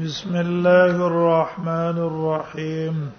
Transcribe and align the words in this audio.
بسم 0.00 0.36
الله 0.36 1.06
الرحمن 1.06 1.96
الرحيم 2.10 3.10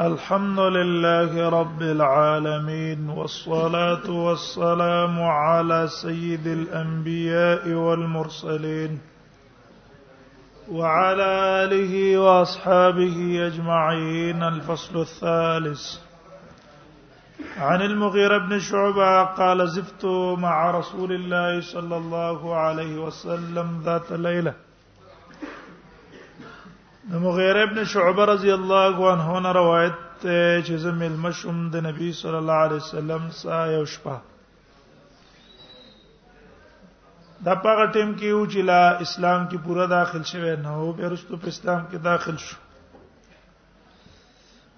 الحمد 0.00 0.58
لله 0.58 1.48
رب 1.48 1.82
العالمين 1.82 3.08
والصلاه 3.10 4.10
والسلام 4.10 5.22
على 5.22 5.86
سيد 6.02 6.46
الانبياء 6.46 7.68
والمرسلين 7.68 8.98
وعلى 10.70 11.28
اله 11.64 12.18
واصحابه 12.20 13.46
اجمعين 13.48 14.42
الفصل 14.42 15.00
الثالث 15.00 15.84
عن 17.58 17.82
المغيرة 17.82 18.38
بن 18.38 18.60
شعبة 18.60 19.24
قال 19.24 19.68
زفت 19.68 20.04
مع 20.40 20.70
رسول 20.70 21.12
الله 21.12 21.60
صلى 21.60 21.96
الله 21.96 22.56
عليه 22.56 22.98
وسلم 23.02 23.80
ذات 23.84 24.12
ليله 24.12 24.54
د 27.08 27.10
مغیره 27.24 27.62
ابن 27.62 27.78
شعبه 27.92 28.24
رضی 28.30 28.50
الله 28.52 28.96
عنه 29.12 29.40
نه 29.44 29.52
روایت 29.56 29.96
ته 30.22 30.38
چې 30.66 30.74
زمل 30.80 31.14
مشوم 31.24 31.56
د 31.74 31.84
نبی 31.86 32.08
صلی 32.20 32.36
الله 32.42 32.58
علیه 32.66 32.80
وسلم 32.84 33.22
سا 33.36 33.60
یو 33.74 33.84
شپه 33.94 34.16
دا 37.46 37.54
پاغه 37.64 37.86
ټیم 37.94 38.10
کې 38.18 38.26
یو 38.34 38.46
چې 38.52 38.60
لا 38.72 38.84
اسلام 39.06 39.40
کې 39.50 39.58
پورا 39.68 39.86
داخل 39.94 40.22
شوه 40.32 40.52
نه 40.66 40.72
او 40.82 40.92
بیرستو 41.00 41.36
په 41.46 41.52
اسلام 41.54 41.80
کې 41.90 41.98
داخل 42.10 42.36
شو 42.46 42.56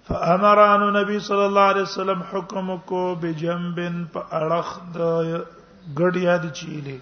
فامر 0.07 0.57
ان 0.71 0.81
نبی 0.99 1.17
صلی 1.29 1.45
الله 1.49 1.67
علیه 1.75 1.85
وسلم 1.91 2.21
حکم 2.31 2.67
کو 2.93 3.01
بجنبن 3.21 3.95
په 4.17 4.21
اڑخ 4.41 4.67
د 4.97 4.99
ګډ 5.97 6.13
یاد 6.25 6.43
چیلې 6.55 6.97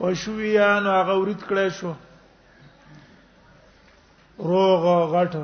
فشویا 0.00 0.72
نو 0.86 0.90
هغه 1.00 1.14
ورت 1.22 1.40
کړه 1.48 1.68
شو 1.80 1.94
روغ 4.38 4.86
غټ 5.14 5.36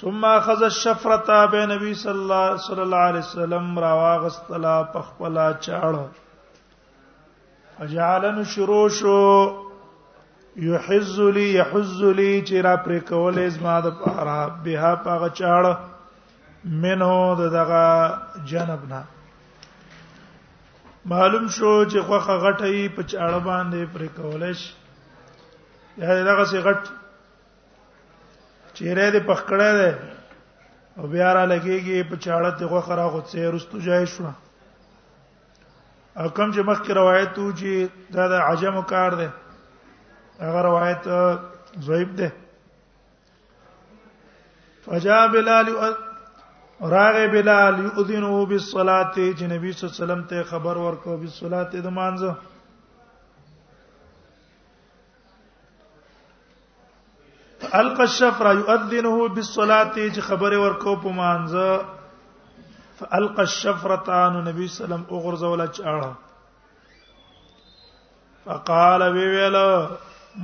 ثم 0.00 0.24
اخذ 0.24 0.62
الشفرة 0.62 1.46
بنبي 1.52 1.94
صلى 2.02 2.12
الله 2.12 2.56
صلى 2.66 2.82
الله 2.82 2.96
عليه 2.98 3.18
وسلم 3.28 3.78
راواغستلا 3.84 4.82
پخپلا 4.92 5.50
چاړه 5.52 6.08
فجعلن 7.78 8.44
شروشو 8.52 9.22
يحز 10.66 11.18
لي 11.38 11.48
يحز 11.54 11.96
لي 12.02 12.28
چې 12.46 12.60
را 12.68 12.76
پرې 12.84 13.00
کولې 13.08 13.46
زما 13.56 13.80
د 13.88 13.98
پاره 14.04 14.62
بها 14.68 14.94
پاغه 14.94 15.28
چاړه 15.28 15.78
منو 16.86 17.14
دغه 17.40 18.46
جنب 18.52 18.86
نه 18.88 19.04
معلوم 21.14 21.48
شو 21.58 21.74
چې 21.84 21.98
خوخه 21.98 22.38
غټي 22.38 22.88
په 22.88 23.02
چاړه 23.02 23.40
باندې 23.50 23.92
پرې 23.94 24.08
کولش 24.16 24.74
یا 26.00 26.22
دغه 26.32 26.44
سي 26.54 26.60
غټ 26.70 26.98
چهره 28.80 29.06
دې 29.14 29.20
پخکړه 29.30 29.70
ده 29.80 29.90
او 30.98 31.04
بیا 31.14 31.28
را 31.36 31.44
لګيږي 31.52 31.98
په 32.10 32.16
چاړه 32.24 32.50
ته 32.58 32.64
غوخه 32.70 32.94
را 33.00 33.06
غوڅه 33.12 33.40
رستو 33.54 33.76
جای 33.86 34.04
شو 34.12 34.24
او 36.20 36.26
کوم 36.36 36.48
چې 36.54 36.60
مخکې 36.70 36.90
روایت 37.00 37.32
وو 37.38 37.56
چې 37.60 37.70
دا 38.14 38.24
د 38.32 38.34
عجم 38.50 38.76
کار 38.92 39.10
ده 39.20 39.28
هغه 40.46 40.60
روایت 40.68 41.02
زویب 41.86 42.10
ده 42.20 42.28
فجاء 44.86 45.24
بلال 45.34 45.66
راغ 46.94 47.16
بلال 47.34 47.74
یؤذنه 47.86 48.32
بالصلاه 48.50 49.04
چې 49.38 49.44
نبی 49.54 49.68
صلی 49.72 49.82
الله 49.82 49.94
علیه 49.96 50.04
وسلم 50.04 50.22
ته 50.30 50.38
خبر 50.52 50.76
ورکو 50.86 51.10
بالصلاه 51.22 51.64
د 51.86 51.88
مانځه 51.98 52.32
فالق 57.62 57.98
الشفر 58.02 58.46
يؤذنه 58.58 59.16
بالصلاه 59.38 59.88
چې 59.94 60.20
خبره 60.26 60.58
ورکو 60.60 60.92
په 61.02 61.10
مانزه 61.16 63.00
فالق 63.00 63.40
الشفرة 63.42 64.12
عن 64.20 64.38
نبی 64.46 64.68
سلام 64.76 65.02
او 65.08 65.18
غرزول 65.26 65.62
چاړه 65.64 67.26
فقال 68.44 69.04
وی 69.16 69.24
ویل 69.34 69.58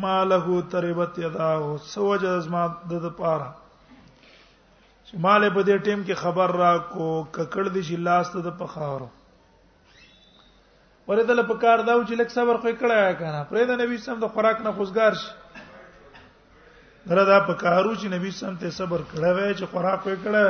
ما 0.05 0.17
له 0.33 0.59
تربت 0.75 1.17
یداه 1.23 1.79
سوج 1.95 2.25
از 2.35 2.51
ما 2.57 2.67
د 2.93 3.09
پاره 3.23 3.49
چې 3.95 5.25
مال 5.29 5.49
په 5.49 5.63
دې 5.71 5.89
ټیم 5.89 6.05
کې 6.07 6.21
خبر 6.25 6.55
را 6.65 6.73
کو 6.93 7.09
ککړ 7.39 7.73
دي 7.79 7.83
شي 7.91 7.97
لاس 8.11 8.35
ته 8.37 8.55
په 8.61 8.67
خاورو 8.75 9.09
ورته 11.09 11.33
له 11.41 11.45
پکار 11.55 11.79
دا 11.89 11.97
چې 12.05 12.15
لک 12.25 12.31
صبر 12.39 12.57
خو 12.63 12.71
کړه 12.71 12.97
یا 13.03 13.13
کنه 13.25 13.41
پرې 13.51 13.71
د 13.75 13.77
نبی 13.85 13.97
سم 14.09 14.17
د 14.25 14.27
خوراک 14.37 14.57
نه 14.69 14.73
خوشګار 14.79 15.13
شي 15.25 15.33
دره 17.09 17.25
دا 17.25 17.39
په 17.49 17.55
کارو 17.63 17.93
چې 17.95 18.07
نبی 18.13 18.31
سم 18.37 18.55
ته 18.61 18.71
صبر 18.77 19.03
کړه 19.11 19.31
وای 19.35 19.53
چې 19.55 19.65
خوراک 19.73 20.01
وې 20.07 20.17
کړه 20.23 20.45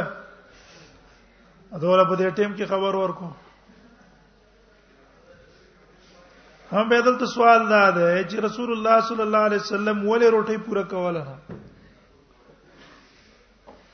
ادوره 1.79 2.05
په 2.11 2.15
دې 2.21 2.29
ټیم 2.39 2.51
کې 2.57 2.67
خبر 2.73 2.93
ورکو 3.01 3.29
هم 6.71 6.85
به 6.93 7.01
دلته 7.09 7.27
سوال 7.33 7.63
دا 7.73 7.85
ده 7.97 8.07
چې 8.31 8.37
رسول 8.45 8.71
الله 8.77 8.97
صلی 9.09 9.23
الله 9.25 9.39
علیه 9.49 9.59
وسلم 9.65 9.99
ولې 10.09 10.27
روټي 10.37 10.57
پوره 10.69 10.85
کوله 10.95 11.25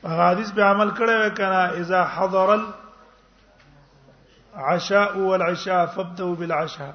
نه 0.04 0.12
حدیث 0.20 0.50
به 0.60 0.64
عمل 0.76 0.90
کړه 1.00 1.14
وکړه 1.24 1.80
اذا 1.82 2.00
حضر 2.18 2.50
العشاء 2.54 5.10
والعشاء 5.16 5.82
فابدوا 5.98 6.30
بالعشاء 6.38 6.94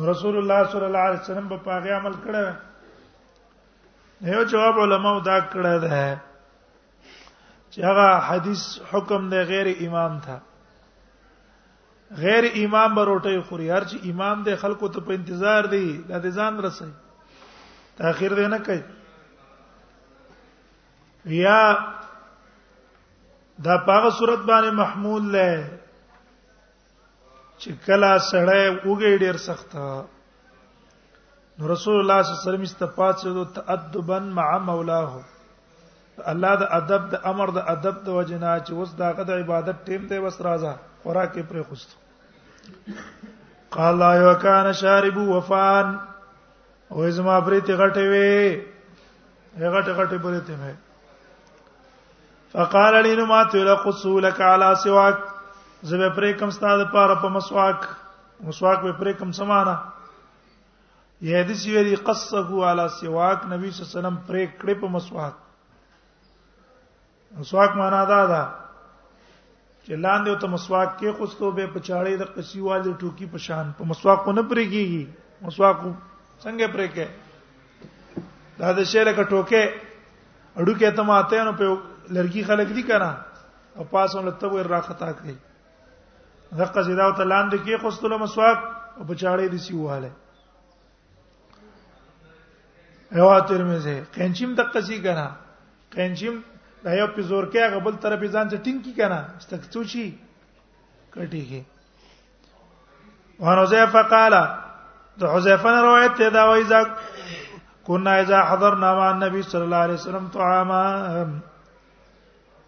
رسول 0.00 0.36
الله 0.36 0.70
صلی 0.70 0.84
الله 0.92 0.98
علیه 1.10 1.20
وسلم 1.22 1.46
په 1.68 1.74
هغه 1.74 1.92
عمل 1.98 2.14
کړه 2.26 2.44
یو 4.20 4.42
جواب 4.50 4.78
علماو 4.80 5.18
دا 5.20 5.38
کړه 5.52 5.78
ده 5.80 6.20
چې 7.70 7.80
هغه 7.88 8.18
حدیث 8.28 8.62
حکم 8.92 9.28
دی 9.30 9.42
غیر 9.50 9.66
امام 9.86 10.18
تھا 10.20 10.38
غیر 12.22 12.44
امام 12.62 12.94
به 12.94 13.04
روټي 13.04 13.40
خوري 13.48 13.70
هر 13.70 13.84
چې 13.84 13.96
امام 14.10 14.42
د 14.42 14.56
خلکو 14.62 14.88
ته 14.88 15.00
په 15.00 15.12
انتظار 15.14 15.64
دی 15.74 15.86
د 16.08 16.26
ځان 16.30 16.58
رسي 16.64 16.88
تاخير 17.96 18.34
دی 18.40 18.46
نه 18.46 18.58
کوي 18.58 18.80
یا 21.42 21.60
دا 23.64 23.76
پاغه 23.86 24.10
صورت 24.18 24.38
باندې 24.38 24.70
محمول 24.72 25.22
لې 25.22 25.64
چې 27.58 27.70
کلا 27.86 28.18
سړی 28.18 28.78
وګړي 28.84 29.16
ډیر 29.22 29.36
سخته 29.36 30.04
نو 31.58 31.68
رسول 31.72 31.98
الله 32.00 32.22
صلی 32.22 32.32
الله 32.32 32.42
علیه 32.42 32.48
وسلم 32.48 32.64
استفاد 32.70 33.14
شو 33.22 33.44
تأدبا 33.58 34.18
مع 34.38 34.48
مولاه 34.66 35.10
الله 36.32 36.56
د 36.62 36.66
ادب 36.78 37.06
د 37.14 37.22
امر 37.30 37.50
د 37.58 37.70
ادب 37.74 37.96
د 38.08 38.18
وجنا 38.18 38.52
چې 38.66 38.72
وس 38.80 38.90
دا 38.98 39.10
غد 39.20 39.30
عبادت 39.36 39.76
ټیم 39.86 40.02
دی 40.10 40.18
وس 40.24 40.36
راځه 40.46 40.72
خوراکه 41.04 41.42
پر 41.48 41.62
خوست 41.68 41.96
قال 43.78 44.00
یو 44.24 44.34
کان 44.44 44.70
شارب 44.82 45.16
وفان 45.30 45.86
او 46.92 47.08
زما 47.20 47.38
پریته 47.48 47.72
غټه 47.80 48.02
وی 48.12 48.52
غټه 49.72 49.92
غټه 50.00 50.18
پریته 50.28 50.54
مې 50.60 50.74
فقال 52.54 53.02
لي 53.10 53.16
ما 53.34 53.42
تلق 53.56 53.90
سولك 54.04 54.40
على 54.40 54.76
سواك 54.84 55.26
زبه 55.82 56.12
پرې 56.16 56.38
کوم 56.38 56.50
ستاد 56.60 56.86
پار 56.96 57.16
په 57.26 57.36
مسواک 57.40 57.88
مسواک 58.46 58.88
به 58.88 58.92
پرې 58.92 59.12
کوم 59.22 59.32
سمانه 59.44 59.78
یې 61.22 61.42
دې 61.48 61.54
سی 61.60 61.70
ویلي 61.74 61.94
قصه 62.04 62.44
علی 62.70 62.88
سواک 63.00 63.40
نبی 63.50 63.70
صلی 63.70 63.80
الله 63.80 63.88
علیه 63.88 63.98
وسلم 64.00 64.16
پرې 64.26 64.44
کړې 64.60 64.74
په 64.80 64.86
مسواک 64.96 65.34
مسواک 67.38 67.76
معنا 67.76 68.04
دا 68.04 68.20
ده 68.30 68.42
چې 69.84 69.94
لاندې 70.04 70.34
ته 70.44 70.46
مسواک 70.52 70.90
کې 70.98 71.16
خوستو 71.16 71.50
به 71.56 71.66
پچاړې 71.72 72.16
د 72.20 72.24
قسی 72.36 72.60
والي 72.60 72.92
ټوکی 73.00 73.26
په 73.32 73.38
شان 73.48 73.72
په 73.78 73.84
مسواک 73.92 74.24
کو 74.24 74.32
نه 74.32 74.42
پرې 74.50 74.64
کیږي 74.72 75.02
مسواک 75.42 75.76
څنګه 76.42 76.66
پرې 76.74 76.86
کې 76.94 77.06
دا 78.60 78.72
د 78.72 78.80
شیله 78.84 79.12
کا 79.16 79.22
ټوکه 79.30 79.62
اډو 80.56 80.74
کې 80.78 80.90
ته 81.00 81.02
ماته 81.02 81.44
نو 81.48 81.52
په 81.62 81.66
لړکی 82.16 82.42
خلک 82.52 82.68
دي 82.76 82.82
کنه 82.92 83.08
او 83.76 83.84
پاسو 83.90 84.20
لته 84.28 84.46
وې 84.52 84.62
راختا 84.70 85.12
کوي 85.24 85.36
دغه 86.52 86.70
قصیدا 86.76 87.10
ته 87.16 87.24
لاندې 87.24 87.58
کې 87.64 87.80
خوستو 87.80 88.08
له 88.14 88.20
مسواک 88.26 88.58
او 88.98 89.02
پچاړې 89.08 89.46
دي 89.56 89.64
سی 89.66 89.74
واله 89.80 90.10
ایوا 93.14 93.38
ترمذی 93.48 93.94
قینچیم 94.12 94.50
د 94.58 94.60
قصی 94.74 94.98
کنا 95.04 95.26
قینچیم 95.94 96.34
دا 96.84 96.92
یو 96.98 97.06
په 97.14 97.20
زور 97.30 97.44
کې 97.50 97.58
هغه 97.66 97.78
بل 97.86 97.94
طرف 98.04 98.20
ځان 98.34 98.46
ته 98.52 98.56
ټینګ 98.64 98.78
کی 98.84 98.92
کنا 98.98 99.20
استکڅو 99.38 99.80
شي 99.92 100.08
کټی 101.14 101.42
کی 101.50 101.62
وان 103.46 103.56
حذیفه 103.62 104.02
قال 104.12 104.34
د 105.18 105.20
حذیفه 105.34 105.68
نه 105.74 105.80
روایت 105.88 106.12
ته 106.20 106.26
دا 106.38 106.44
وایي 106.48 106.64
ځکه 106.72 106.92
كنا 107.86 108.12
اذا 108.20 108.38
حضرنا 108.50 108.88
مع 109.00 109.06
النبي 109.10 109.40
صلى 109.42 109.64
الله 109.64 109.82
عليه 109.86 109.98
وسلم 110.02 110.26
طعاما 110.38 110.84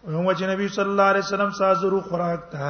وهو 0.07 0.33
چې 0.33 0.43
نبی 0.51 0.65
صلی 0.77 0.89
الله 0.93 1.07
علیه 1.13 1.25
وسلم 1.27 1.51
سازرو 1.57 1.99
خوراک 2.07 2.41
ته 2.53 2.65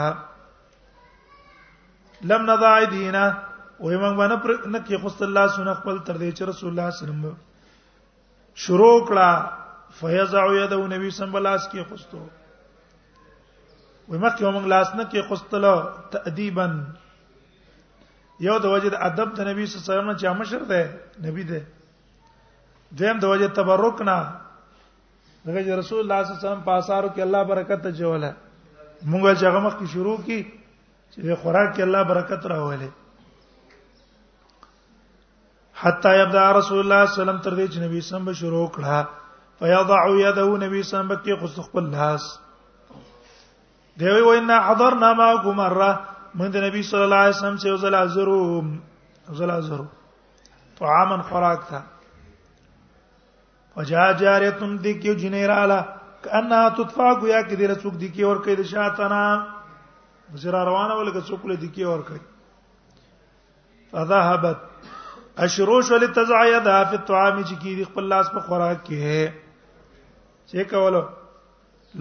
لم 2.31 2.41
نضع 2.51 2.73
دینه 2.91 3.25
وای 3.79 3.97
موږ 4.03 4.13
باندې 4.21 4.37
نه 4.73 4.79
کې 4.85 4.95
خص 5.03 5.17
الله 5.29 5.45
سن 5.47 5.73
خپل 5.73 5.99
تر 6.05 6.17
دې 6.17 6.29
چې 6.37 6.43
رسول 6.49 6.69
الله 6.69 6.69
صلی 6.69 6.71
الله 6.73 6.87
علیه 7.21 7.31
وسلم 7.33 7.47
شروع 8.55 8.99
کړه 9.07 9.99
فیزع 9.99 10.43
یده 10.63 10.77
نبی 10.95 11.09
سم 11.09 11.31
بلاس 11.31 11.67
کې 11.71 11.83
خستو 11.89 12.19
و 14.09 14.17
مکه 14.19 14.51
موږ 14.51 14.65
لاس 14.67 14.87
نه 14.95 15.03
کې 15.09 15.21
خستل 15.29 15.65
تادیبا 16.11 16.65
یو 18.47 18.59
د 18.59 18.65
وجد 18.73 18.93
ادب 19.09 19.35
د 19.37 19.47
نبی 19.49 19.65
صلی 19.65 19.79
الله 19.81 19.85
علیه 19.85 19.97
وسلم 20.01 20.17
چې 20.19 20.25
امشر 20.25 20.63
ده 20.63 20.99
نبی 21.27 21.43
ده 21.43 21.65
دیم 22.99 23.19
د 23.19 23.23
وجد 23.33 23.53
تبرک 23.55 24.01
نه 24.01 24.17
دغه 25.45 25.75
رسول 25.79 25.99
الله 25.99 26.23
صلی 26.23 26.31
الله 26.33 26.39
علیه 26.39 26.49
وسلم 26.49 26.63
په 26.69 26.77
آثارو 26.77 27.07
کې 27.09 27.21
الله 27.21 27.43
برکت 27.51 27.81
ته 27.83 27.91
جوړه 28.01 28.31
موږ 29.09 29.33
چې 29.39 29.45
هغه 29.49 29.59
مخکې 29.59 29.85
شروع 29.93 30.17
کی 30.25 30.39
چې 31.11 31.33
خوراک 31.41 31.75
کې 31.75 31.81
الله 31.81 32.03
برکت 32.13 32.45
راولې 32.53 32.87
حتا 35.81 36.13
يبدا 36.21 36.43
رسول 36.59 36.79
الله 36.79 37.05
صلی 37.05 37.21
الله 37.21 37.21
علیه 37.21 37.21
وسلم 37.23 37.37
تر 37.43 37.53
دې 37.59 37.67
چې 37.73 37.79
نبی 37.87 37.99
سم 38.07 38.25
به 38.27 38.33
شروع 38.39 38.63
کړه 38.77 39.59
فیضع 39.59 39.99
یده 40.29 40.45
نبی 40.63 40.81
سم 40.89 41.07
به 41.11 41.15
کې 41.19 41.39
خص 41.41 41.59
خپل 41.67 41.85
لاس 41.91 42.23
دی 43.99 44.09
وی 44.15 44.21
وینا 44.29 44.57
حضرنا 44.67 45.11
ما 45.21 45.29
کومره 45.45 45.89
من 46.41 46.53
د 46.55 46.65
نبی 46.67 46.81
صلی 46.89 47.03
الله 47.07 47.15
علیه 47.23 47.35
وسلم 47.35 47.57
سره 47.63 47.77
زل 47.83 47.95
ازرو 47.95 48.63
زل 49.41 49.49
ازرو 49.55 49.85
طعاما 50.79 51.21
خوراک 51.29 51.61
تھا 51.69 51.81
وجا 53.77 54.11
جاریتم 54.23 54.75
دی 54.87 54.93
کیو 55.01 55.13
جنیرالا 55.23 55.81
کانا 56.25 56.61
تطفا 56.77 57.13
گویا 57.21 57.41
کې 57.41 57.55
د 57.61 57.71
رسوک 57.71 57.99
دی 58.01 58.07
کی 58.17 58.23
اور 58.29 58.43
کې 58.43 58.55
د 58.59 58.71
شاتنا 58.73 59.23
زرا 60.43 60.65
روانه 60.71 60.95
ولګه 60.95 61.29
څوک 61.31 61.49
له 61.51 61.55
دی 61.63 61.71
کی 61.79 61.83
اور 61.93 61.99
کې 62.09 62.19
فذهبت 63.91 64.67
اشروش 65.45 65.91
ول 65.91 66.05
تزعید 66.15 66.65
فی 66.65 66.95
الطعام 66.95 67.41
چې 67.41 67.55
کی 67.59 67.75
دی 67.75 67.83
خپل 67.89 68.07
لاس 68.13 68.31
په 68.31 68.39
خوراک 68.47 68.79
کې 68.85 69.27
چې 70.49 70.71
کولو 70.71 71.01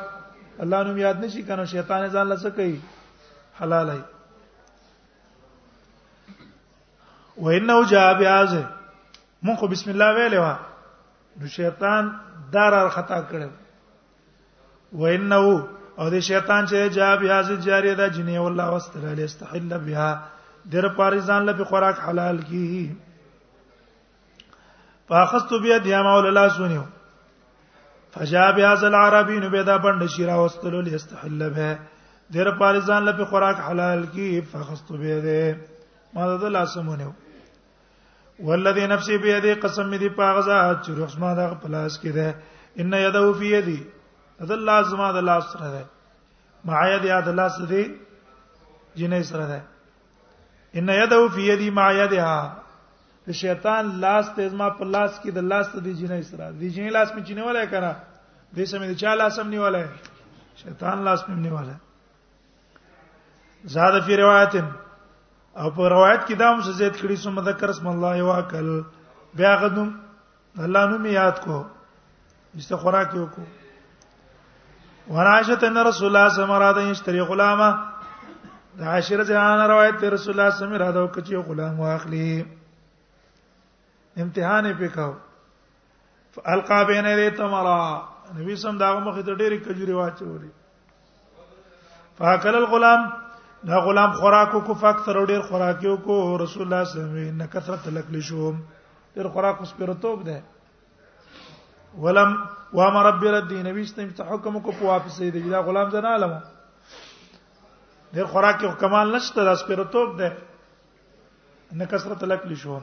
الله 0.65 0.79
نوم 0.89 0.97
یاد 1.01 1.15
نشي 1.23 1.41
کنه 1.49 1.65
شیطان 1.73 2.01
ځان 2.09 2.25
له 2.33 2.37
څه 2.43 2.49
کوي 2.59 2.77
حلالې 3.61 3.99
وانه 7.47 7.77
جاء 7.95 8.11
بیازه 8.21 8.63
مونږ 9.45 9.71
بسم 9.73 9.87
الله 9.95 10.09
ویلې 10.17 10.39
وا 10.45 10.55
نو 11.41 11.45
شیطان 11.57 12.03
دار 12.57 12.73
خطا 12.99 13.19
کړو 13.33 13.49
وانه 15.03 15.43
او 15.99 16.07
د 16.09 16.17
شیطان 16.27 16.63
چې 16.71 16.89
جا 16.95 17.07
بیا 17.21 17.41
ز 17.47 17.55
جاری 17.63 17.93
دا 17.99 18.05
جنې 18.15 18.37
والله 18.43 18.65
واستل 18.73 19.01
له 19.05 19.23
استحل 19.29 19.71
بها 19.85 20.09
در 20.75 20.87
پاریزان 20.99 21.45
له 21.49 21.53
په 21.57 21.63
خوراک 21.71 21.97
حلال 22.09 22.37
کی 22.37 22.95
فاخذت 25.11 25.51
بیا 25.65 25.77
دیا 25.89 26.01
مول 26.05 26.27
الله 26.29 26.47
سنیو 26.59 26.83
فجاء 28.15 28.47
بیا 28.59 28.73
ز 28.81 28.89
العربین 28.91 29.49
بدا 29.55 29.77
بند 29.87 30.07
شیرا 30.15 30.37
واستل 30.43 30.73
له 30.83 30.95
استحل 31.01 31.45
به 31.59 31.69
در 32.37 32.51
پاریزان 32.63 33.03
له 33.11 33.17
په 33.19 33.25
خوراک 33.35 33.57
حلال 33.67 34.05
کی 34.15 34.31
فاخذت 34.55 34.91
بیا 35.05 35.17
دې 35.21 35.55
ما 36.17 36.31
د 36.37 36.43
الله 36.53 36.65
سمونه 36.77 37.11
والذي 38.47 38.87
نفسي 38.87 39.17
بيدي 39.23 39.53
قسم 39.61 39.95
دي 40.01 40.09
پاغزا 40.17 40.57
چې 40.83 40.89
روح 41.01 41.19
ما 41.23 41.33
د 41.37 41.55
پلاس 41.61 41.99
کې 42.01 42.07
ده 42.07 42.35
ان 42.83 42.93
يده 43.03 43.31
في 43.39 43.45
يدي 43.59 43.79
د 44.47 44.51
الله 44.57 44.77
زما 44.89 45.07
د 45.15 45.17
الله 45.23 45.37
سره 45.53 45.67
ده 45.75 45.83
معایا 46.67 46.97
د 47.05 47.07
یاد 47.13 47.25
الله 47.31 47.47
سره 47.55 47.67
دي 47.71 47.83
جنې 48.99 49.23
سره 49.31 49.45
ده 49.51 49.59
ان 50.79 50.87
یده 51.03 51.19
فی 51.35 51.41
یدی 51.51 51.69
معایا 51.79 52.05
ده 52.15 52.23
شیطان 53.41 53.83
لاس 54.01 54.25
ته 54.35 54.43
زما 54.49 54.67
په 54.77 54.83
لاس 54.95 55.11
کې 55.23 55.29
د 55.37 55.39
لاس 55.53 55.65
ته 55.73 55.79
دی 55.85 55.93
جنې 55.99 56.21
سره 56.31 56.45
دی 56.59 56.67
جنې 56.75 56.91
لاس 56.97 57.07
په 57.15 57.19
چینه 57.29 57.43
ولای 57.49 57.65
کرا 57.73 57.93
د 58.55 58.57
سمې 58.71 58.87
د 58.91 58.93
چا 59.01 59.11
لاس 59.15 59.33
هم 59.39 59.47
نیولای 59.49 59.85
شیطان 60.61 60.97
لاس 61.07 61.19
په 61.25 61.31
نیولای 61.45 61.77
زاد 63.73 63.93
فی 64.05 64.13
روایت 64.23 64.53
او 65.59 65.67
په 65.75 65.89
روایت 65.93 66.21
کې 66.27 66.35
دا 66.39 66.51
هم 66.51 66.59
څه 66.63 66.71
زیات 66.81 66.95
کړي 67.01 67.15
سو 67.23 67.29
مذکر 67.37 67.69
اسم 67.69 67.85
الله 67.87 68.11
یو 68.23 68.29
عقل 68.33 68.67
بیا 69.39 69.53
غدم 69.61 69.89
الله 70.67 70.83
نوم 70.91 71.05
یاد 71.05 71.35
کو 71.45 71.57
است 72.57 72.71
خوراک 72.81 73.09
یو 73.15 73.25
کو 73.35 73.41
وراشت 75.09 75.63
ان 75.67 75.77
رسول 75.85 76.07
الله 76.07 76.25
صلی 76.33 76.41
الله 76.43 76.55
علیه 76.55 76.73
وسلم 76.75 76.89
یشتری 76.91 77.21
غلامه 77.29 77.69
د 78.81 78.83
عاشره 78.89 79.23
جهان 79.29 79.59
روایت 79.71 79.95
ته 80.01 80.09
رسول 80.09 80.33
الله 80.33 80.49
صلی 80.55 80.65
الله 80.65 80.75
علیه 80.85 80.95
وسلم 80.95 81.07
کچی 81.15 81.37
غلام 81.47 81.73
واخلی 81.79 82.27
امتحان 84.23 84.65
یې 84.71 84.75
پکاو 84.81 85.13
فالقا 86.35 86.79
بین 86.91 87.05
یدی 87.11 87.29
تمرا 87.37 87.79
نبی 88.41 88.53
سم 88.65 88.77
دا 88.83 88.89
مخ 88.99 89.15
ته 89.21 89.31
ډېری 89.35 89.57
کجوري 89.67 89.93
واچولې 90.01 90.49
فاکل 92.21 92.55
الغلام 92.61 93.01
دا 93.71 93.79
غلام 93.89 94.11
خوراکو 94.21 94.59
کو 94.69 94.73
فاکثر 94.83 95.21
ډېر 95.25 95.41
خوراکیو 95.49 95.95
کو 96.05 96.13
رسول 96.43 96.63
الله 96.67 96.83
صلی 96.83 96.95
الله 96.95 96.95
علیه 97.13 97.21
وسلم 97.21 97.39
نه 97.43 97.47
کثرت 97.57 97.83
لکلی 97.99 98.21
شو 98.31 98.45
ډېر 99.15 99.25
خوراک 99.33 99.55
اوس 99.59 99.71
پیرتوب 99.81 100.17
ده 100.31 100.39
ولم 101.97 102.33
و 102.73 102.91
ما 102.91 103.01
رب 103.09 103.23
الدين 103.25 103.67
ويست 103.67 103.95
ته 103.99 104.23
حکم 104.23 104.59
کو 104.59 104.71
په 104.71 104.85
واپس 104.85 105.17
دی 105.19 105.31
دا 105.49 105.61
غلام 105.63 105.89
زنا 105.89 106.13
علم 106.15 106.31
د 108.13 108.25
خوراک 108.27 108.59
کې 108.59 108.77
کمال 108.79 109.15
نشته 109.15 109.43
د 109.47 109.55
سپیرتوب 109.61 110.17
ده 110.19 110.29
ان 111.71 111.85
کثرت 111.89 112.23
لکل 112.23 112.53
شو 112.61 112.79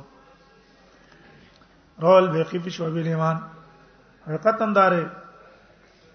رول 2.02 2.28
بقی 2.32 2.58
فی 2.64 2.70
شعب 2.70 2.96
الایمان 3.02 3.36
حقیقت 4.26 4.62
اندار 4.62 4.92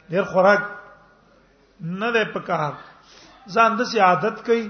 ډیر 0.10 0.24
خوراک 0.36 0.62
نه 1.82 2.12
ده 2.12 2.24
پکار 2.34 2.72
ځان 3.48 3.77
د 3.80 3.98
عادت 4.08 4.46
کوي 4.46 4.68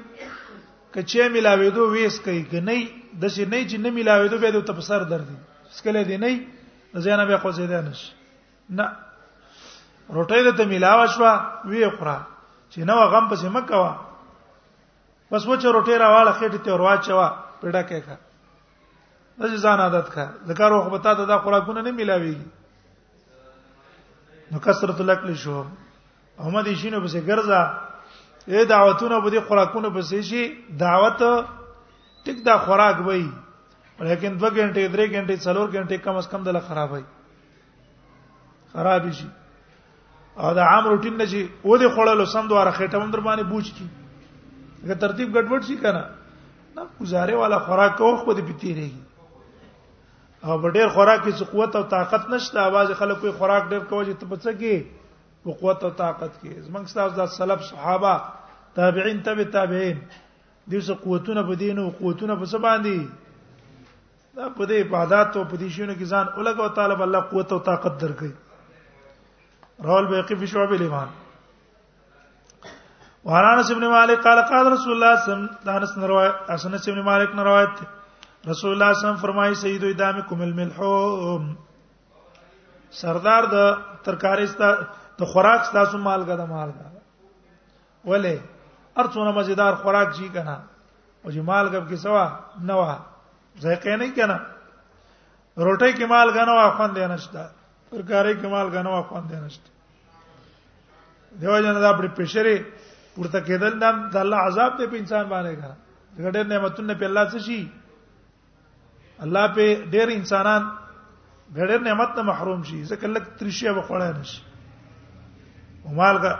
کچې 0.93 1.23
ملاوېدو 1.33 1.91
ویس 1.91 2.19
کوي 2.25 2.41
کني 2.53 2.81
د 3.21 3.27
شي 3.27 3.45
نه 3.45 3.67
چې 3.67 3.77
نه 3.77 3.89
ملاوېدو 3.89 4.37
به 4.45 4.51
د 4.55 4.65
تفسر 4.73 5.03
درځي 5.13 5.35
سکلې 5.71 6.03
دی 6.07 6.17
نه 6.25 7.01
زینب 7.03 7.35
خو 7.41 7.51
زیدانش 7.57 8.01
نه 8.71 8.87
روټۍ 10.15 10.41
ته 10.57 10.63
ملاوه 10.71 11.05
شو 11.15 11.23
وی 11.69 11.89
خورا 11.97 12.17
چې 12.71 12.79
نو 12.89 12.95
غم 13.13 13.25
پسې 13.33 13.47
مکوا 13.57 13.91
بس 15.31 15.41
وچه 15.47 15.71
روټۍ 15.71 15.95
راواله 16.03 16.31
خېټه 16.39 16.57
ته 16.65 16.69
وروا 16.73 16.93
چوا 17.07 17.27
پیډا 17.61 17.81
کې 17.89 17.99
کا 18.07 18.15
د 19.43 19.45
ځان 19.67 19.79
عادت 19.83 20.07
کا 20.15 20.25
ذکر 20.47 20.71
خو 20.83 20.89
بتا 20.95 21.11
ته 21.19 21.23
دا 21.27 21.37
خوراکونه 21.43 21.79
نه 21.83 21.91
ملاويږي 21.99 22.47
نو 24.51 24.57
کثرت 24.65 24.97
الاکل 25.03 25.29
شو 25.43 25.59
احمد 26.39 26.65
شینو 26.81 26.99
پسې 27.05 27.19
ګرځا 27.29 27.61
اے 28.51 28.59
دعوتونه 28.73 29.15
به 29.23 29.29
دي 29.35 29.39
خوراکونه 29.47 29.87
پسې 29.95 30.19
شي 30.31 30.43
دعوت 30.83 31.19
ټیک 32.25 32.37
دا 32.45 32.55
خوراک 32.67 32.97
وای 33.07 33.27
لیکن 33.99 34.39
2 34.39 34.47
غنټه 34.59 34.79
3 34.99 35.15
غنټه 35.15 35.35
4 35.47 35.73
غنټه 35.73 35.97
کم 36.03 36.15
از 36.21 36.27
کم 36.29 36.41
دله 36.47 36.59
خراب 36.67 36.89
وای 36.91 37.03
خراب 38.73 39.09
شي 39.17 39.25
او 40.39 40.53
دا 40.55 40.63
عام 40.73 40.85
روټین 40.91 41.17
نه 41.21 41.25
شي 41.31 41.41
و 41.65 41.77
دې 41.81 41.87
خړلو 41.95 42.25
سم 42.33 42.45
دواره 42.51 42.71
خېټه 42.77 42.97
هم 43.01 43.11
در 43.13 43.19
باندې 43.19 43.43
بوج 43.43 43.71
کی 43.77 43.85
دا 44.89 44.95
ترتیب 45.05 45.29
ګډوډ 45.35 45.61
شي 45.67 45.75
کنه 45.81 46.03
نو 46.75 46.81
گزاره 46.99 47.35
والا 47.41 47.57
خوراک 47.65 47.97
کو 48.01 48.11
خو 48.23 48.33
دې 48.33 48.45
پتیریږي 48.51 49.01
او 50.45 50.71
ډېر 50.75 50.87
خوراک 50.97 51.19
کې 51.23 51.45
قوت 51.55 51.75
او 51.79 51.83
طاقت 51.93 52.29
نشته 52.33 52.59
आवाज 52.65 52.93
خلک 52.99 53.19
کوئی 53.23 53.31
خوراک 53.39 53.65
ډېر 53.69 53.83
کوي 53.89 54.13
ته 54.19 54.25
پڅ 54.29 54.43
کې 54.61 54.85
په 55.45 55.57
قوت 55.63 55.83
او 55.87 55.91
طاقت 56.03 56.37
کې 56.43 56.67
زمنګ 56.67 56.85
ستاسو 56.91 57.15
د 57.19 57.31
سلف 57.35 57.63
صحابه 57.71 58.13
تابعین 58.79 59.19
تبع 59.29 59.47
تابعین 59.57 59.97
دې 60.05 60.85
څه 60.87 61.03
قوتونه 61.03 61.43
په 61.49 61.61
دین 61.65 61.79
او 61.83 61.89
قوتونه 61.99 62.35
په 62.43 62.51
څه 62.53 62.63
باندې 62.67 64.39
دا 64.39 64.47
په 64.57 64.67
دې 64.71 64.85
عبادت 64.85 65.37
او 65.37 65.43
په 65.51 65.61
دې 65.63 65.67
شنو 65.77 65.93
کې 65.99 66.13
ځان 66.13 66.25
الګ 66.41 66.57
او 66.67 66.73
طالب 66.79 67.01
الله 67.07 67.29
قوت 67.33 67.51
او 67.57 67.59
طاقت 67.67 67.99
درکړي 68.05 68.31
رواه 69.83 69.99
البيهقي 69.99 70.35
في 70.35 70.47
شعب 70.47 70.73
الايمان 70.73 71.07
وعن 73.23 73.57
انس 73.57 73.71
بن 73.71 73.87
مالك 73.89 74.17
قال 74.23 74.39
قال 74.45 74.71
رسول 74.71 74.93
الله 74.93 75.15
صلى 75.25 75.33
الله 75.35 75.71
عليه 75.73 75.87
وسلم 75.87 76.03
روایت 76.05 76.33
انس 76.49 76.89
بن 76.89 76.99
مالک 77.05 77.35
نے 77.35 77.43
روایت 77.43 77.75
رسول 78.49 78.71
الله 78.71 78.93
صلی 78.93 79.09
الله 79.09 79.09
علیه 79.09 79.09
وسلم 79.09 79.21
فرمایي 79.21 79.53
سید 79.63 79.83
ادامکم 79.83 80.41
الملحوم 80.41 81.53
سردار 83.01 83.43
د 83.43 83.77
ترکاری 84.05 84.45
ستا 84.53 84.69
د 85.19 85.29
خوراک 85.33 85.61
ستاسو 85.69 85.97
مالګه 85.97 86.35
د 86.37 86.49
مالګه 86.53 86.85
ولې 88.05 88.37
ارڅونه 89.01 89.31
مزیدار 89.35 89.73
خوراک 89.83 90.15
جی 90.17 90.27
کنه 90.33 90.55
او 91.25 91.29
چې 91.31 91.39
مالګه 91.51 91.79
کې 91.89 91.95
سوا 91.95 92.25
نه 92.69 92.77
وه 92.81 92.97
ذایقه 93.63 93.95
نه 93.95 94.15
کنه 94.15 94.39
روټۍ 95.65 95.91
کې 95.97 96.05
مالګه 96.13 96.43
نه 96.45 96.53
وه 96.59 96.75
خوند 96.77 96.97
نه 97.13 97.17
شته 97.25 97.49
ورکاري 97.91 98.33
کمال 98.41 98.67
غنوا 98.73 98.99
خواندې 99.01 99.35
نشته 99.45 99.69
دیو 101.41 101.55
جن 101.63 101.77
دا 101.85 101.91
پر 101.99 102.07
پېشري 102.19 102.55
پورته 103.15 103.39
کېدل 103.47 103.73
دا 103.81 103.89
د 104.13 104.15
الله 104.23 104.37
عذاب 104.49 104.71
ته 104.77 104.83
په 104.91 104.97
انسان 104.99 105.23
باندې 105.31 105.53
غا 105.61 105.71
ډېر 106.35 106.45
نعمتونه 106.51 106.93
په 107.01 107.05
الله 107.11 107.25
څه 107.33 107.37
شي 107.47 107.61
الله 109.27 109.45
په 109.57 109.65
ډېر 109.91 110.07
انسانان 110.15 110.63
ډېر 111.55 111.81
نعمت 111.89 112.09
نه 112.19 112.23
محروم 112.31 112.61
شي 112.71 112.79
ځکه 112.83 113.05
لک 113.17 113.25
ترشیا 113.43 113.71
به 113.79 113.85
خوړای 113.91 114.13
نشي 114.19 114.39
ومالګه 115.83 116.33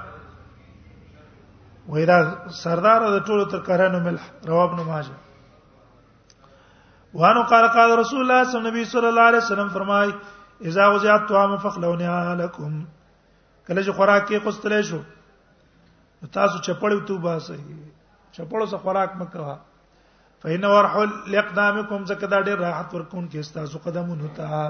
وېدا 1.93 2.17
سردار 2.63 2.99
د 3.11 3.17
ټولو 3.27 3.43
تر 3.51 3.59
کرانو 3.67 3.99
مل 4.07 4.17
رواب 4.47 4.71
نو 4.79 4.83
ماجه 4.91 5.11
وانو 7.21 7.41
قال 7.51 7.65
قال 7.77 7.89
رسول 7.99 8.19
الله 8.23 8.41
صلی 8.89 9.07
الله 9.07 9.21
علیه 9.29 9.37
وسلم 9.43 9.69
فرمای 9.79 10.09
اذا 10.69 10.87
وزعت 10.87 11.21
طعام 11.29 11.55
فخلونها 11.57 12.35
لكم 12.43 12.73
کله 13.67 13.83
چې 13.83 13.95
خوراک 13.99 14.27
کې 14.27 14.43
قستلې 14.45 14.81
شو 14.89 14.97
تاسو 16.35 16.57
چپړې 16.67 16.97
وتو 16.97 17.15
باسي 17.23 17.55
چپړو 18.37 18.65
سره 18.73 18.83
خوراک 18.83 19.15
مکوا 19.23 19.55
فإن 20.43 20.69
ورحل 20.73 21.09
لقدامكم 21.35 22.05
زکدا 22.11 22.41
ډېر 22.49 22.61
راحت 22.65 22.93
ورکون 22.95 23.27
کې 23.33 23.39
استاسو 23.45 23.81
قدمونه 23.87 24.29
تا 24.37 24.61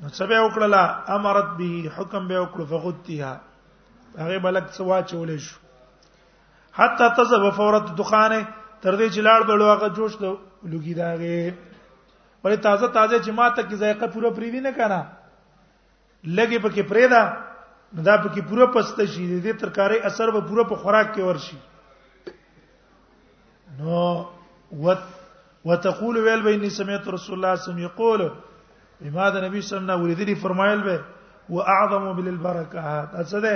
نو 0.00 0.06
سبه 0.18 0.38
وکړه 0.44 0.82
امرت 1.18 1.48
به 1.60 1.72
حکم 1.98 2.22
به 2.32 2.36
وکړو 2.42 2.64
فغتیها 2.72 3.32
هغه 4.24 4.38
بلک 4.46 4.66
سوا 4.78 4.98
چولې 5.12 5.38
شو 5.46 5.58
حتی 6.80 7.06
تذهب 7.20 7.44
فورت 7.60 7.86
دخانه 8.00 8.40
تر 8.82 8.96
دې 8.96 9.08
چې 9.14 9.20
لاړ 9.28 9.40
بلوا 9.50 9.68
هغه 9.72 9.88
جوش 10.00 10.12
ته 10.20 10.28
لګی 10.72 10.94
داغه 11.02 11.38
ولې 12.44 12.58
تازه 12.68 12.86
تازه 12.98 13.16
چې 13.22 13.30
ما 13.40 13.46
ته 13.56 13.60
کی 13.70 13.76
ذائقه 13.82 14.06
پوره 14.16 14.30
پریوی 14.36 14.60
نه 14.60 14.72
کړه 14.78 15.00
لګي 16.24 16.58
پکې 16.58 16.82
پرېدا 16.92 17.22
نو 17.96 18.00
دا 18.10 18.16
پکې 18.24 18.40
پوره 18.48 18.66
پسته 18.76 19.04
شي 19.14 19.24
دې 19.40 19.60
ترکاری 19.64 19.98
اثر 20.10 20.28
به 20.36 20.40
پوره 20.50 20.64
په 20.72 20.76
خوراک 20.84 21.08
کې 21.14 21.22
ورشي 21.28 21.60
نو 23.80 23.96
وت 24.84 25.04
وتقول 25.68 26.16
ويل 26.24 26.42
به 26.42 26.54
اني 26.54 26.70
سمعت 26.70 27.08
رسول 27.08 27.34
الله 27.36 27.54
سم 27.54 27.78
يقول 27.78 28.20
بما 29.00 29.28
ده 29.34 29.38
نبی 29.48 29.60
سم 29.70 29.84
نه 29.86 29.94
ولیدلی 30.02 30.34
فرمایل 30.44 30.80
به 30.88 30.96
واعظم 31.56 32.04
بالبرکات 32.18 33.10
څه 33.30 33.38
ده 33.44 33.54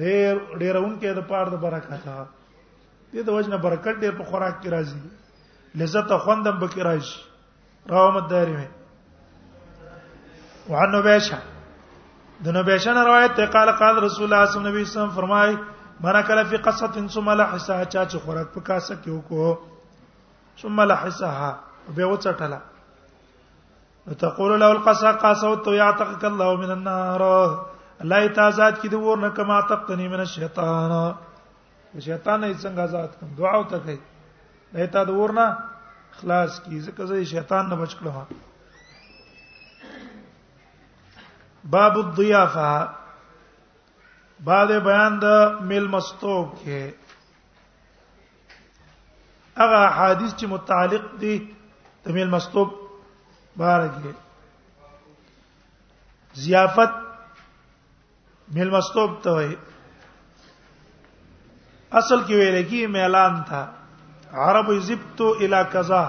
ډېر 0.00 0.36
ډېرون 0.62 0.92
کې 1.00 1.10
د 1.18 1.22
پاره 1.30 1.50
د 1.54 1.56
برکت 1.64 1.92
ها 2.08 2.22
دې 3.12 3.20
د 3.28 3.30
وجنه 3.36 3.56
برکت 3.66 3.96
ډېر 4.02 4.12
په 4.18 4.24
خوراک 4.30 4.56
کې 4.62 4.68
راځي 4.74 5.00
لذت 5.80 6.08
خوندم 6.26 6.56
به 6.60 6.68
کې 6.72 6.80
راځي 6.88 7.18
رواه 7.90 8.10
مدارمه 8.16 8.68
وعن 10.70 10.90
نبيشه 10.98 11.38
د 12.44 12.48
نبيشه 12.60 12.92
نه 12.94 13.02
روایت 13.10 13.32
ته 13.40 13.46
قال 13.56 13.70
قال 13.82 13.96
رسول 14.06 14.24
الله 14.24 14.42
صلی 14.46 14.58
الله 14.58 14.76
علیه 14.76 14.88
وسلم 14.90 15.10
فرمای 15.18 15.56
مانا 16.00 16.22
کله 16.28 16.44
فی 16.52 16.56
قصه 16.68 17.08
ثم 17.16 17.30
لحسا 17.30 17.84
چا 17.84 18.04
چې 18.10 18.16
خوراک 18.26 18.48
په 18.54 18.60
کاسه 18.70 18.94
کې 19.02 19.08
وکړو 19.10 19.50
ثم 20.62 20.80
لحسها 20.80 21.94
به 21.96 22.04
وڅټلا 22.04 22.58
تقول 24.24 24.52
له 24.60 24.68
القصا 24.72 25.10
يعتقك 25.16 26.22
الله 26.24 26.48
من 26.62 26.70
النار 26.76 27.22
الله 27.24 28.18
يتازاد 28.24 28.74
کی 28.82 28.88
د 28.88 28.92
كما 29.36 29.58
کما 29.70 29.96
من 29.96 30.20
الشیطان 30.26 30.92
شیطان 32.04 32.44
یې 32.44 32.54
څنګه 32.62 32.80
آزاد 32.82 33.10
کوم 33.20 33.30
دعا 33.38 33.54
وته 33.56 33.78
کوي 33.78 33.98
دیتا 34.74 35.48
خلاص 36.20 36.52
کی 36.62 36.76
ځکه 36.80 37.02
زه 37.04 37.24
شیطان 37.34 37.64
نه 37.68 37.76
بچ 37.76 37.94
کړم 38.00 38.16
باب 41.74 41.94
الضیافه 41.98 42.88
بعد 44.44 44.66
بیان 44.84 45.18
د 45.22 45.24
مل 45.70 45.86
مستوب 45.96 46.46
کې 46.62 46.82
هغه 49.58 49.82
حدیث 49.98 50.32
چې 50.38 50.46
متعلق 50.46 51.04
دي 51.20 51.34
د 52.04 52.10
میل 52.16 52.28
مستوب 52.30 52.68
بارګه 53.56 54.12
ضیافت 56.44 56.92
میل 58.54 58.70
مستوب 58.76 59.10
ته 59.22 59.30
وایي 59.36 59.56
اصل 61.98 62.18
کې 62.26 62.34
ویل 62.34 62.56
کې 62.68 62.80
اعلان 63.02 63.34
تھا 63.48 63.62
عرب 64.46 64.66
زبت 64.88 65.18
الى 65.22 65.60
کذا 65.72 66.02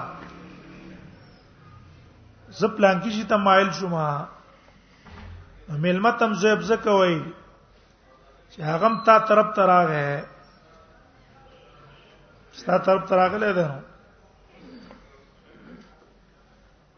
زب 2.60 2.70
پلان 2.76 2.96
کې 3.02 3.10
شي 3.14 3.24
تمایل 3.34 3.68
شوما 3.78 4.08
ملمتم 5.84 6.32
زب 6.44 6.60
زکوي 6.70 7.16
چې 8.52 8.60
هغه 8.62 8.86
هم 8.86 8.94
تا 9.06 9.16
طرف 9.30 9.46
ته 9.56 9.62
راغې 9.66 10.06
ستا 12.56 12.74
طرف 12.76 13.08
تراغله 13.08 13.52
ده 13.58 13.66
نو 13.68 13.78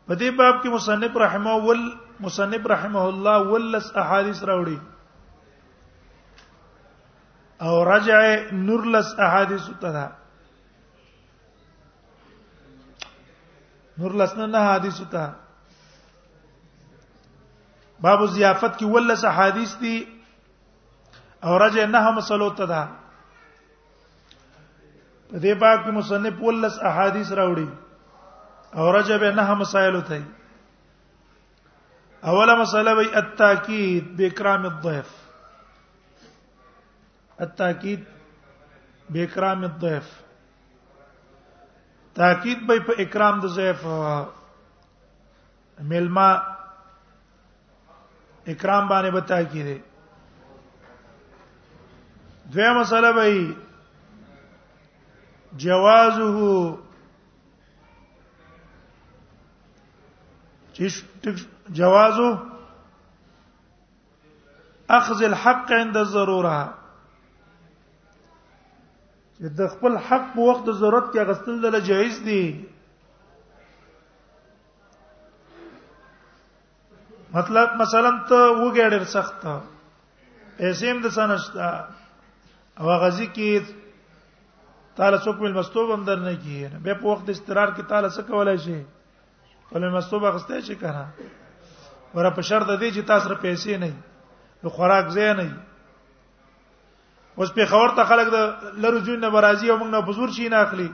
په 0.06 0.14
دې 0.20 0.30
باب 0.38 0.54
کې 0.62 0.70
مصنف 0.76 1.12
رحمه 1.24 1.52
ول 1.68 1.82
مصنف 2.26 2.62
رحمه 2.72 3.02
الله 3.10 3.36
ولس 3.52 3.86
احادیث 4.02 4.38
راوړي 4.50 4.78
او 7.66 7.74
رجع 7.92 8.18
نورلس 8.66 9.08
احادیث 9.28 9.64
ته 9.84 9.90
ده 9.98 10.06
نورلس 14.02 14.32
نه 14.40 14.46
احادیث 14.62 14.98
ته 15.14 15.24
باب 18.08 18.20
زیافت 18.36 18.72
کې 18.82 18.86
ولس 18.96 19.22
احادیث 19.32 19.72
دي 19.86 19.96
او 21.46 21.52
رجع 21.66 21.84
نه 21.94 21.98
هم 22.10 22.16
صلوت 22.32 22.54
ته 22.64 22.68
ده 22.74 22.82
دې 25.42 25.54
باب 25.60 25.78
کې 25.84 25.90
مصنف 25.98 26.34
ولس 26.42 26.74
احادیث 26.90 27.30
راوړي 27.38 27.68
او 28.80 28.92
رجب 28.96 29.24
نه 29.38 29.54
مسائل 29.62 29.96
ته 30.08 30.22
اوله 32.32 32.54
مسله 32.60 32.94
وی 32.98 33.08
التاکید 33.20 34.04
باکرام 34.20 34.64
الضيف 34.68 35.16
التاکید 37.46 38.04
باکرام 39.16 39.64
الضيف 39.70 40.12
تاکید 42.20 42.66
به 42.66 42.78
په 42.88 42.94
اکرام 43.02 43.38
د 43.44 43.50
ضيف 43.54 43.84
ملما 45.92 46.26
اکرام 48.52 48.88
باندې 48.88 49.10
به 49.14 49.20
تاکید 49.20 49.66
دی 49.66 49.82
دویمه 52.54 52.74
مسله 52.80 53.12
به 53.18 53.26
جوازه 55.62 56.76
جوازه 61.70 62.38
اخذ 64.90 65.22
الحق 65.24 65.72
عند 65.72 65.96
الضروره 65.96 66.64
چې 69.36 69.48
د 69.58 69.70
خپل 69.76 69.96
حق 70.08 70.24
په 70.34 70.40
وخت 70.40 70.66
ضرورت 70.80 71.12
کې 71.12 71.22
غستل 71.28 71.62
دل 71.62 71.80
جایز 71.86 72.18
دي 72.26 72.44
مطلب 77.36 77.70
مثلا 77.82 78.10
ته 78.28 78.40
وګړې 78.62 79.04
سخت 79.14 79.40
پیسې 80.56 80.86
هم 80.90 80.98
د 81.06 81.10
سنشت 81.16 81.52
او 82.78 82.86
غزي 83.02 83.26
کې 83.34 83.50
تعالی 84.96 85.16
څوک 85.24 85.36
مل 85.40 85.52
مستوب 85.52 85.90
هم 85.92 86.04
در 86.08 86.16
نه 86.24 86.34
کیه 86.42 86.70
به 86.84 86.94
په 87.02 87.06
وخت 87.08 87.28
استقرار 87.34 87.68
کې 87.76 87.82
تعالی 87.92 88.08
څه 88.08 88.22
کولای 88.28 88.58
شي 88.58 88.84
ولې 89.72 89.88
مستوب 89.96 90.24
اخسته 90.30 90.60
شي 90.68 90.76
کنه 90.76 91.06
ور 92.16 92.30
په 92.38 92.42
شرط 92.42 92.68
دی 92.80 92.90
چې 92.94 93.02
تاسو 93.12 93.28
سره 93.28 93.38
پیسې 93.44 93.72
نه 93.82 93.92
نو 94.66 94.74
خوراک 94.76 95.08
زه 95.18 95.34
نه 95.38 95.56
اوس 97.38 97.50
په 97.58 97.64
خبر 97.74 97.88
ته 97.98 98.04
خلک 98.12 98.26
د 98.34 98.38
لرو 98.86 98.98
جون 99.10 99.20
نه 99.26 99.30
برازي 99.36 99.70
او 99.70 99.78
موږ 99.78 99.90
نه 99.96 100.00
بزور 100.10 100.28
شي 100.40 100.48
نه 100.48 100.56
اخلي 100.66 100.88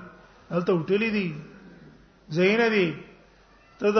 هلته 0.51 0.73
هټلې 0.81 1.11
دي 1.17 1.35
زین 2.29 2.71
دي 2.73 2.95
ته 3.79 3.93
د 3.93 3.99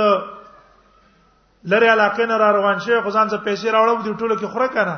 لری 1.65 1.87
علاقې 1.87 2.27
نه 2.33 2.37
را 2.45 2.51
روان 2.57 2.79
شي 2.79 3.01
خو 3.03 3.11
ځان 3.11 3.27
څه 3.29 3.45
پیسې 3.45 3.69
راوړو 3.69 4.03
دي 4.03 4.13
ټولو 4.21 4.35
کې 4.41 4.47
خوراک 4.55 4.73
کنه 4.81 4.97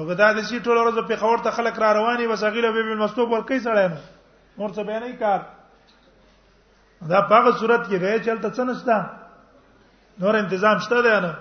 وګدا 0.00 0.28
د 0.32 0.40
سی 0.48 0.58
ټول 0.64 0.76
ورځ 0.80 0.96
په 1.12 1.16
خور 1.20 1.38
ته 1.46 1.50
خلک 1.56 1.76
را 1.84 1.92
رواني 2.00 2.26
وسغیله 2.32 2.72
به 2.72 2.94
مستوب 3.04 3.32
ور 3.32 3.42
کوي 3.48 3.58
سړی 3.60 3.86
نو 3.88 3.96
مور 4.58 4.70
څه 4.70 4.82
بیانې 4.86 5.12
کار 5.22 5.40
دا 7.12 7.20
په 7.28 7.52
صورت 7.62 7.86
کې 7.88 7.96
غي 7.96 8.18
چلته 8.24 8.48
څه 8.56 8.62
نشته 8.64 8.96
نور 10.24 10.34
تنظیم 10.52 10.78
شته 10.88 11.02
دی 11.04 11.14
نه 11.20 11.34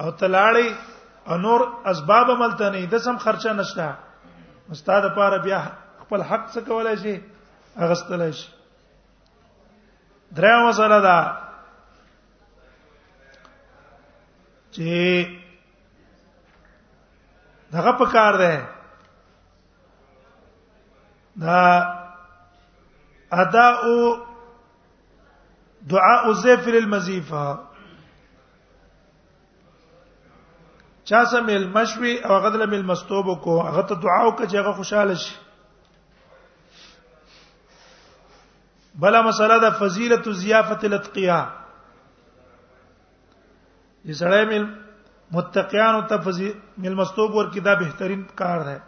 او 0.00 0.10
تلاړی 0.10 0.74
انور 1.36 1.60
اسباب 1.92 2.30
عملته 2.32 2.70
نه 2.72 2.86
د 2.96 3.06
سم 3.06 3.16
خرچه 3.28 3.52
نشته 3.60 3.96
استاد 4.76 5.04
لپاره 5.10 5.38
بیا 5.46 5.60
خپل 6.02 6.22
حق 6.32 6.44
څه 6.52 6.60
کولای 6.68 6.96
شي 7.06 7.16
اغستلای 7.78 8.32
شي 8.40 8.46
دریم 10.40 10.62
مسله 10.68 11.00
ده 11.08 11.18
چې 14.76 15.44
دغه 17.76 17.92
په 17.98 18.06
کار 18.12 18.36
ده 18.36 18.68
دا 21.36 21.60
اداء 23.32 23.84
دعاء 25.90 26.28
الزيف 26.30 26.68
للمزيفه 26.68 27.58
چا 31.08 31.24
سم 31.24 31.48
المشوي 31.48 32.24
او 32.24 32.38
غدل 32.44 32.70
مل 32.70 32.84
مستوب 32.86 33.32
کو 33.44 33.60
هغه 33.62 33.82
ته 33.82 33.94
دعا 33.94 34.20
وکړه 34.28 34.46
چې 34.48 34.54
هغه 34.54 34.72
خوشاله 34.72 35.14
شي 35.14 35.34
بلا 38.94 39.22
مساله 39.22 39.58
ده 39.58 39.70
فضیلت 39.70 40.28
زیافت 40.28 40.84
الاتقیا 40.84 41.40
یې 44.04 44.46
مل 44.48 44.66
متقیان 45.34 46.00
ته 46.08 46.16
فضیل 46.24 46.52
ملمستوب 46.78 47.34
ور 47.34 47.48
کی 47.52 47.60
دا 47.60 47.74
بهترین 47.78 48.22
کار 48.38 48.60
ده 48.64 48.78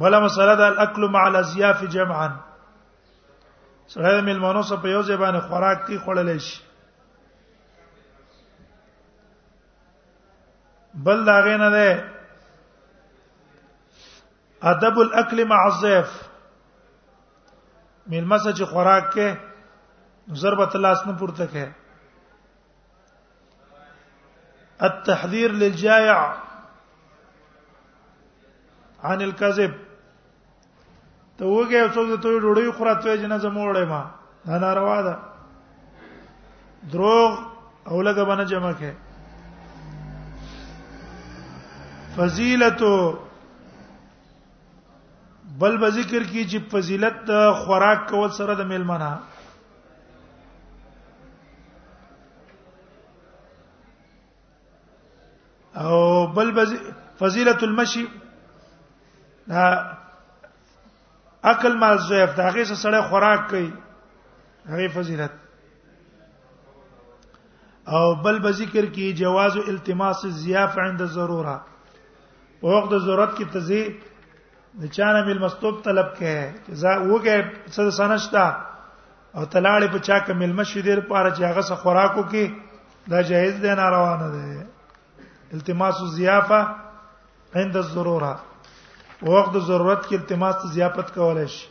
بل 0.00 0.18
مسله 0.22 0.56
ده 0.56 0.66
الاكل 0.66 1.08
مع 1.10 1.26
الازياف 1.26 1.82
جمعا 1.94 2.28
سره 3.94 4.12
د 4.20 4.24
ملمنو 4.26 4.62
سره 4.62 4.78
په 4.82 4.88
یو 4.88 5.02
ځای 5.02 5.16
باندې 5.16 5.48
خوراک 5.48 5.86
کی 5.86 5.98
خړلې 6.04 6.36
شي 6.38 6.62
بل 11.06 11.24
دا 11.26 11.38
غینه 11.46 11.70
ده 11.76 12.02
ادب 14.72 14.98
الاكل 14.98 15.44
مع 15.54 15.62
الضيف 15.70 16.20
ملمسه 18.06 18.52
چې 18.52 18.62
خوراک 18.74 19.10
کې 19.14 20.36
ضربت 20.44 20.76
الله 20.76 20.88
اسنه 20.98 21.16
پورته 21.22 21.46
کې 21.52 21.83
التحذير 24.82 25.52
للجائع 25.52 26.36
عن 29.04 29.22
الكذب 29.22 29.74
ته 31.38 31.46
وګه 31.46 31.76
یو 31.78 31.88
څوک 31.88 32.22
ته 32.22 32.40
ډوډۍ 32.40 32.72
خورا 32.78 32.94
ته 32.94 33.14
جنا 33.16 33.38
زموړې 33.38 33.84
ما 33.84 34.06
دا 34.46 34.58
ناروا 34.58 35.02
ده 35.02 35.18
دروغ 36.92 37.42
او 37.88 38.02
لګه 38.02 38.22
باندې 38.24 38.44
جمع 38.50 38.72
کې 38.80 38.92
فضیلت 42.16 42.82
بل 45.62 45.76
به 45.78 45.88
ذکر 45.88 46.22
کی 46.22 46.44
چې 46.44 46.58
فضیلت 46.72 47.30
خوراک 47.64 48.08
کول 48.10 48.30
سره 48.30 48.54
د 48.54 48.60
میلمنه 48.66 49.10
او 55.76 56.26
بل 56.34 56.52
فضیلت 57.18 57.62
المشي 57.62 58.06
دا 59.48 59.62
عقل 61.44 61.76
مال 61.78 61.98
زویف 61.98 62.36
دا 62.36 62.48
هغه 62.48 62.64
سره 62.64 63.00
خوراک 63.02 63.46
کوي 63.50 63.70
هغه 64.68 64.88
فضیلت 64.88 65.30
او 67.88 68.14
بل 68.14 68.38
به 68.38 68.50
ذکر 68.50 68.86
کی 68.86 69.12
جواز 69.12 69.56
التماس 69.56 70.24
الضیاف 70.24 70.78
عند 70.78 71.02
الضروره 71.02 71.60
په 72.60 72.66
وخت 72.66 72.90
د 72.90 72.98
ضرورت 73.06 73.34
کې 73.38 73.44
تزي 73.54 73.96
د 74.84 74.92
چانه 74.98 75.24
مل 75.24 75.38
مستوب 75.38 75.82
طلب 75.84 76.08
کې 76.20 76.68
جزاء 76.70 76.98
وګه 76.98 77.38
څه 77.74 77.90
سنشتا 77.96 78.46
او 79.36 79.44
تلاړې 79.44 79.86
په 79.96 79.98
چا 79.98 80.18
کې 80.20 80.30
مل 80.32 80.52
مشیدر 80.60 81.00
پاره 81.00 81.30
چې 81.30 81.42
هغه 81.42 81.62
څه 81.62 81.74
خوراکو 81.82 82.22
کې 82.30 82.44
دا 83.10 83.20
جایز 83.32 83.54
دی 83.66 83.74
نه 83.74 83.86
روانه 83.96 84.28
ده 84.36 84.73
التماس 85.54 85.96
الضیافه 86.08 86.60
عند 87.60 87.74
الضروره 87.84 88.34
وقت 89.34 89.54
ضرورت 89.70 90.02
کې 90.08 90.14
التماس 90.20 90.56
ضیافت 90.76 91.08
کولای 91.18 91.46
شي 91.54 91.66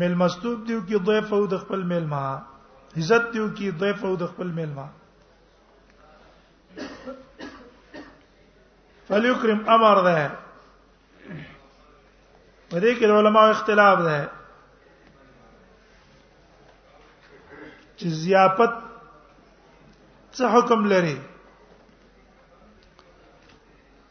مل 0.00 0.14
مستوب 0.22 0.58
دیو 0.68 0.80
کې 0.88 0.96
ضیف 1.06 1.28
او 1.36 1.42
د 1.52 1.54
خپل 1.62 1.80
مل 1.92 2.04
ما 2.12 2.24
عزت 2.98 3.22
دیو 3.34 3.46
کې 3.60 3.66
ضیف 3.82 4.00
او 4.08 4.12
د 4.22 4.24
خپل 4.32 4.48
مل 4.58 4.70
ما 4.78 4.86
فلیکرم 9.10 9.60
امر 9.74 9.96
ده 10.06 10.18
په 12.68 12.78
دې 12.82 12.92
کې 12.98 13.06
علماء 13.20 13.46
اختلاف 13.52 13.96
ده 14.08 14.18
چې 17.98 18.06
ضیافت 18.26 18.74
څه 20.36 20.44
حکم 20.56 20.80
لري 20.92 21.16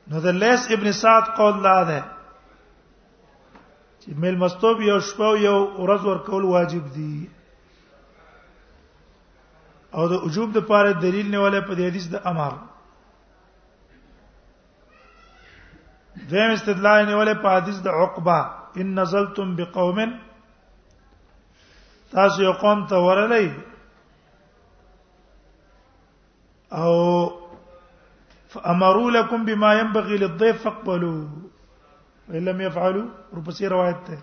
نو 0.09 0.15
د 0.21 0.25
لیس 0.43 0.61
ابن 0.71 0.87
سعد 0.91 1.25
قول 1.37 1.55
لا 1.63 1.83
ده 1.83 2.01
چې 3.99 4.11
مل 4.23 4.37
مستوب 4.43 4.77
یو 4.87 4.99
شپه 5.07 5.27
یو 5.43 5.59
ورځ 5.77 6.01
ورکول 6.09 6.43
واجب 6.49 6.83
دي 6.97 7.17
او 9.97 10.03
د 10.11 10.13
وجوب 10.25 10.47
د 10.57 10.59
پاره 10.71 10.91
دلیل 11.05 11.27
نه 11.31 11.39
ولا 11.43 11.61
په 11.69 11.73
حدیث 11.79 12.05
د 12.15 12.17
امر 12.31 12.51
دیم 16.31 16.49
استدلال 16.57 17.01
نه 17.05 17.15
ولا 17.21 17.33
په 17.45 17.49
حدیث 17.57 17.77
د 17.87 17.89
عقبه 18.01 18.39
ان 18.83 18.89
نزلتم 18.99 19.47
بقوم 19.61 19.99
تاسو 22.11 22.37
یو 22.43 22.51
قوم 22.65 22.79
ته 22.93 22.97
ورلې 23.07 23.47
او 26.77 26.89
فامروا 28.55 29.11
لكم 29.11 29.45
بما 29.45 29.73
ينبغي 29.73 30.17
للضيف 30.17 30.63
فاقبلوا 30.63 31.25
وان 32.29 32.45
لم 32.49 32.61
يفعلوا 32.61 33.07
ورپسې 33.33 33.61
روایت 33.71 33.97
ده 34.09 34.17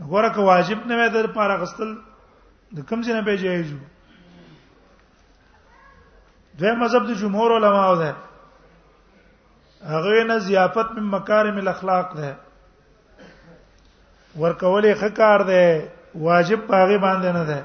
وګوره 0.00 0.32
که 0.34 0.40
واجب 0.50 0.86
نه 0.86 0.96
وي 1.00 1.08
د 1.16 1.26
پاره 1.36 1.56
غسل 1.62 1.92
د 2.78 2.88
کوم 2.88 3.02
ځای 3.02 3.14
نه 3.14 3.20
به 3.28 3.34
جایز 3.42 3.72
وي 3.72 3.86
دوی 6.62 6.72
مذهب 6.72 7.06
د 7.10 7.20
جمهور 7.22 7.54
علماو 7.58 7.94
ده 7.96 8.16
هغه 9.92 10.24
نه 10.32 10.38
ضیافت 10.48 10.90
من 10.98 11.08
مکارم 11.14 11.56
الاخلاق 11.62 12.12
ده 12.12 12.36
ورکولې 14.38 14.94
خکار 15.04 15.42
ده 15.54 15.90
واجب 16.26 16.60
پاغي 16.74 16.98
باندې 17.06 17.38
نه 17.38 17.46
ده 17.54 17.64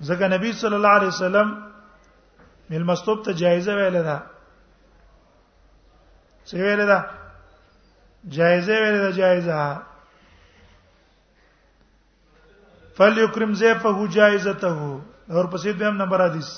ځکه 0.00 0.24
نبی 0.36 0.52
صلی 0.64 0.76
الله 0.76 0.88
علیه 1.00 1.08
وسلم 1.14 1.54
ملمستوب 2.70 3.24
ته 3.24 3.32
جایزه 3.40 3.74
ویل 3.76 3.98
ده 4.02 4.16
څه 6.50 6.54
ویل 6.66 6.86
ده 6.86 6.98
جایزه 8.36 8.74
ویل 8.82 8.96
ده 9.00 9.10
جایزه 9.12 9.76
فليكرم 12.96 13.52
زيفه 13.60 14.06
جائزته 14.06 15.02
اور 15.30 15.44
پسې 15.52 15.70
دویم 15.78 15.96
نمبر 16.02 16.24
حدیث 16.24 16.50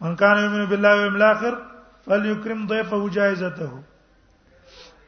من 0.00 0.14
کان 0.22 0.38
یؤمن 0.44 0.64
بالله 0.70 0.88
واليوم 0.98 1.14
الاخر 1.20 1.54
فليكرم 2.06 2.66
ضيفه 2.66 3.08
جائزته 3.18 3.70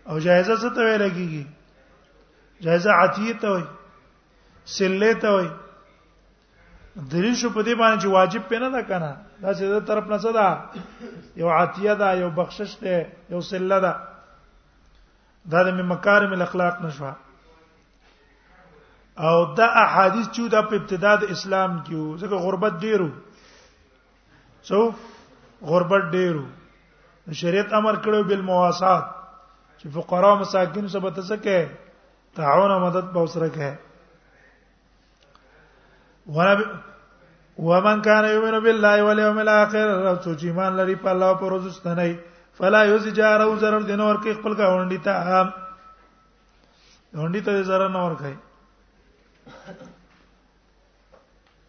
او 0.08 0.18
جائزه 0.18 0.56
څه 0.56 0.74
ته 0.74 0.80
ویل 0.80 1.08
کیږي 1.08 1.44
جائزه 2.60 2.90
عطیه 2.90 3.32
ته 3.44 3.48
وایي 3.48 3.66
سله 4.76 5.12
ته 5.24 5.28
وایي 5.36 5.50
دلیل 6.96 7.34
شو 7.40 7.48
په 7.54 7.62
دې 7.62 7.74
باندې 7.74 8.02
چې 8.02 8.08
واجب 8.10 8.42
پنه 8.48 8.68
ده 8.74 8.82
کنه 8.88 9.12
دا 9.42 9.52
چې 9.58 9.64
د 9.72 9.86
طرف 9.86 10.04
نه 10.12 10.18
صدا 10.24 10.48
یو 11.42 11.48
عطیه 11.58 11.94
ده 12.02 12.08
یو 12.22 12.30
بخشش 12.38 12.72
ده 12.82 13.12
یو 13.30 13.40
سله 13.50 13.78
ده 13.84 13.92
دا 15.54 15.62
د 15.68 15.80
مکارم 15.90 16.32
الاخلاق 16.36 16.76
نشو 16.84 17.10
او 19.28 19.34
دا 19.58 19.66
احادیث 19.84 20.28
چې 20.34 20.42
د 20.52 20.54
ابتدا 20.60 21.12
د 21.22 21.32
اسلام 21.36 21.72
کیو 21.88 22.04
ځکه 22.20 22.36
غربت 22.44 22.74
ډیرو 22.86 23.08
سو 24.70 24.80
غربت 25.72 26.04
ډیرو 26.14 26.44
شریعت 27.40 27.72
امر 27.80 27.94
کړو 28.06 28.20
بل 28.30 28.40
مواسات 28.52 29.06
چې 29.80 29.86
فقرا 29.98 30.34
مساکین 30.44 30.86
سره 30.94 31.00
به 31.08 31.18
تزکه 31.18 31.66
تعاون 32.40 32.70
او 32.72 32.78
مدد 32.86 33.12
به 33.16 33.20
وسره 33.28 33.48
کوي 33.58 33.72
ومن 36.26 38.00
كان 38.02 38.24
يؤمن 38.24 38.58
بالله 38.60 39.02
واليوم 39.04 39.38
الاخر 39.40 40.14
سوچ 40.24 40.44
ایمان 40.44 40.76
لري 40.76 40.94
په 40.96 41.10
الله 41.10 41.28
او 41.28 41.34
پر 41.36 41.48
روز 41.52 41.72
ستنه 41.76 42.16
فلا 42.58 42.82
یوز 42.88 43.08
جار 43.12 43.40
او 43.40 43.54
zarar 43.58 43.84
دین 43.86 44.00
اور 44.00 44.14
کې 44.24 44.40
خپل 44.40 44.52
گاونډي 44.56 44.98
ته 45.04 45.10
عام 45.12 45.48
گاونډي 47.14 47.40
ته 47.40 47.62
zarar 47.68 47.88
نه 47.90 48.00
ور 48.04 48.14
کوي 48.18 48.34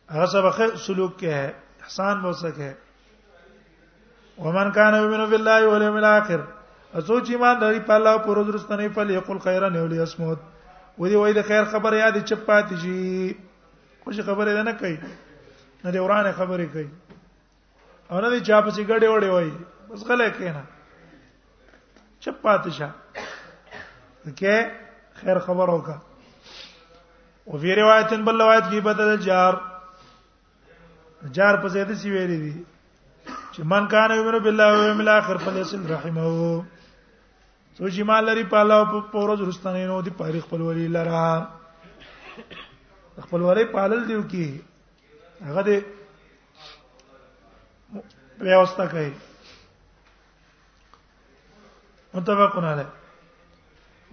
هغه 0.10 0.26
سبق 0.26 0.62
سلوک 0.86 1.20
کې 1.20 1.28
ہے 1.28 1.52
احسان 1.84 2.22
موثق 2.22 2.58
ہے 2.60 2.74
ومن 4.38 4.72
كان 4.72 4.94
يؤمن 5.02 5.26
بالله 5.30 5.68
واليوم 5.68 5.96
الاخر 5.98 6.40
سوچ 7.12 7.30
ایمان 7.30 7.60
لري 7.60 7.80
په 7.80 7.96
الله 7.98 8.12
او 8.12 8.20
پر 8.28 8.40
روز 8.44 8.62
ستنه 8.64 8.88
فل 8.96 9.12
یقول 9.12 9.40
خیرا 9.48 9.68
وليسمت 9.76 10.40
ودي 11.00 11.16
وای 11.16 11.34
د 11.34 11.42
خیر 11.48 11.66
خبر 11.76 11.94
یاد 11.94 12.18
چپاتې 12.24 12.80
شي 12.86 13.36
خوش 14.06 14.20
خبره 14.28 14.62
نه 14.68 14.74
کوي 14.80 14.98
نه 15.86 15.90
دی 15.92 16.00
ورانه 16.06 16.32
خبره 16.32 16.66
کوي 16.74 16.88
او 18.12 18.18
نه 18.24 18.30
دی 18.34 18.40
چا 18.48 18.58
په 18.66 18.70
سیګړې 18.78 19.08
وړې 19.14 19.30
وای 19.34 19.52
بس 19.90 20.02
غلې 20.08 20.30
کینا 20.38 20.62
چپ 22.22 22.38
پاتې 22.44 22.70
شه 22.78 22.90
کې 24.40 24.56
خیر 25.22 25.40
خبر 25.48 25.68
وکا 25.76 25.98
او 27.48 27.54
وی 27.66 27.72
روایت 27.82 28.10
بل 28.30 28.38
روایت 28.44 28.64
کې 28.72 28.80
بدل 28.90 29.10
جار 29.30 29.54
جار 31.40 31.56
په 31.66 31.74
زیاده 31.78 31.96
سی 32.06 32.16
ویری 32.16 32.40
دي 32.46 32.54
چې 33.54 33.62
من 33.76 33.88
کان 33.96 34.12
یمنو 34.20 34.40
بالله 34.48 34.68
او 34.76 34.84
یوم 34.90 35.00
الاخر 35.08 35.38
فلیسن 35.50 35.82
رحمه 35.94 36.64
سوچ 37.78 38.00
مال 38.10 38.24
لري 38.32 38.44
په 38.56 38.66
الله 38.66 38.80
او 38.88 38.90
په 39.12 39.18
ورځ 39.24 39.40
رستنه 39.54 39.86
نو 39.94 40.02
دي 40.10 40.20
پاره 40.24 40.40
خپل 40.48 40.62
ولی 40.72 40.88
لره 41.00 41.30
خپلوړې 43.24 43.66
پالل 43.72 44.04
دیو 44.08 44.22
کی 44.32 44.46
هغه 45.48 45.62
دې 45.70 45.78
ویوستا 48.44 48.86
کوي 48.94 49.12
متفقون 52.18 52.66
علیه 52.72 52.86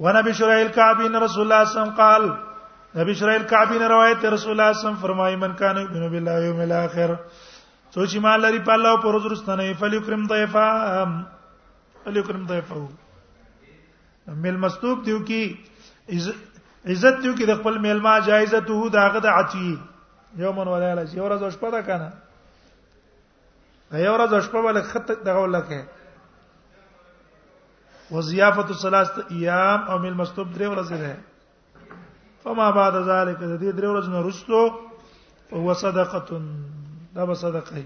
ونبي 0.05 0.33
شرائل 0.41 0.69
کعبی 0.75 1.05
ان 1.07 1.17
رسول 1.23 1.43
الله 1.47 1.59
صلی 1.59 1.59
الله 1.59 1.59
علیه 1.63 1.71
وسلم 1.71 1.93
قال 2.03 2.23
نبي 3.03 3.13
شرائل 3.23 3.43
کعبی 3.55 3.77
نے 3.83 3.89
روایت 3.95 4.19
رسول 4.35 4.51
الله 4.55 4.55
صلی 4.55 4.55
الله 4.55 4.67
علیه 4.67 4.79
وسلم 4.89 5.01
فرمایي 5.07 5.37
من 5.43 5.53
کان 5.63 5.77
یؤمن 5.83 6.05
بالله 6.15 6.37
یوم 6.47 6.61
الاخر 6.67 7.11
سوچ 7.97 8.11
ایمان 8.15 8.39
لري 8.45 8.59
په 8.71 8.75
الله 8.79 8.91
او 8.93 8.99
پر 9.07 9.13
ورځ 9.21 9.27
رستنه 9.33 9.67
فلیکرم 9.83 10.23
ضیفا 10.35 10.69
فلیکرم 12.05 12.43
ضیفو 12.53 12.85
مل 14.47 14.57
مستوب 14.67 14.97
دیو 15.07 15.19
کی 15.29 15.43
عزت 16.91 17.21
دیو 17.23 17.33
کې 17.35 17.47
د 17.49 17.59
خپل 17.61 17.77
میلما 17.83 18.13
جایزته 18.29 18.77
هو 18.79 18.89
داغه 18.95 19.19
د 19.27 19.35
عتی 19.41 19.67
یومن 20.45 20.69
ولایل 20.71 20.99
یو 21.17 21.27
ورځ 21.27 21.53
شپه 21.57 21.71
ده 21.75 21.83
کنه 21.89 22.11
یو 24.05 24.15
ورځ 24.15 24.33
شپه 24.47 24.59
ول 24.65 24.81
خط 24.91 25.13
دغه 25.29 25.45
ولکه 25.45 25.81
وزیافت 28.17 28.73
الثلاثه 28.77 29.25
ایام 29.35 29.89
او 29.91 29.99
مل 29.99 30.15
مستوب 30.23 30.51
درې 30.57 30.67
ورځې 30.73 30.97
ده 31.07 32.43
فما 32.45 32.71
بعد 32.81 32.97
ذلك 33.11 33.39
د 33.39 33.61
دې 33.63 33.71
درې 33.79 33.89
ورځې 33.93 34.09
نه 34.09 34.23
رسلو 34.29 35.63
هو 35.63 35.81
صدقه 35.87 36.43
دا 37.15 37.25
به 37.27 37.35
صدقه 37.35 37.85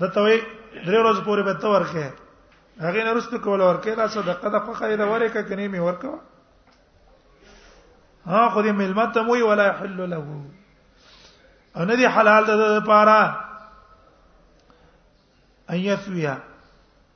ده 0.00 0.08
ته 0.08 0.22
وي 0.22 0.38
درې 0.84 1.00
ورځې 1.04 1.20
پورې 1.28 1.42
به 1.48 1.54
ته 1.60 1.68
ورکه 1.68 2.12
هغه 2.80 3.04
نه 3.04 3.12
رسلو 3.18 3.38
کول 3.44 3.60
ورکه 3.60 3.94
دا 3.94 4.06
صدقه 4.08 4.48
ده 4.54 4.58
په 4.58 4.74
خیره 4.82 5.04
ورکه 5.14 5.42
کني 5.42 5.68
می 5.68 5.78
ورکه 5.90 6.14
ها 8.28 8.40
خو 8.54 8.60
دې 8.64 8.72
ملمت 8.78 9.14
ته 9.14 9.20
وی 9.28 9.42
ولا 9.48 9.66
حل 9.80 9.98
له 10.12 10.20
او 11.76 11.82
نه 11.88 11.94
دي 12.00 12.08
حلال 12.16 12.44
ده 12.48 12.80
پاره 12.80 13.22
ايثویا 15.70 16.36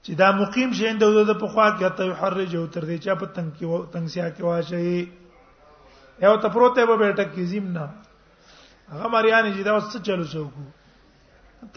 چې 0.05 0.12
دا 0.20 0.31
مقیم 0.38 0.72
شي 0.79 0.87
اند 0.90 1.05
د 1.16 1.31
په 1.42 1.46
خوا 1.57 1.66
کې 1.77 1.88
ته 1.96 2.14
حرج 2.22 2.55
او 2.61 2.62
تر 2.77 2.85
دې 2.88 2.98
چې 2.98 3.11
په 3.20 3.27
تنګ 3.37 3.51
کې 3.59 3.66
تنګ 3.92 4.07
سیا 4.14 4.27
کې 4.31 4.42
واشه 4.44 6.25
یو 6.25 6.33
ته 6.44 6.48
پروته 6.57 6.87
به 6.87 6.96
بیٹک 7.05 7.29
کې 7.35 7.44
زمنا 7.53 7.85
هغه 8.94 9.09
مریان 9.16 9.44
چې 9.53 9.62
دا 9.68 9.72
وسه 9.75 10.01
چلو 10.07 10.25
شو 10.33 10.48
کو 10.57 10.62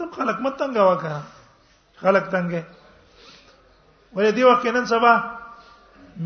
تم 0.00 0.08
خلک 0.18 0.40
مت 0.46 0.56
تنګ 0.56 0.76
وکړه 0.76 1.20
خلک 2.02 2.24
تنګه 2.32 2.62
ولې 4.16 4.32
دی 4.32 4.44
وکړ 4.44 4.72
نن 4.80 4.86
سبا 4.94 5.12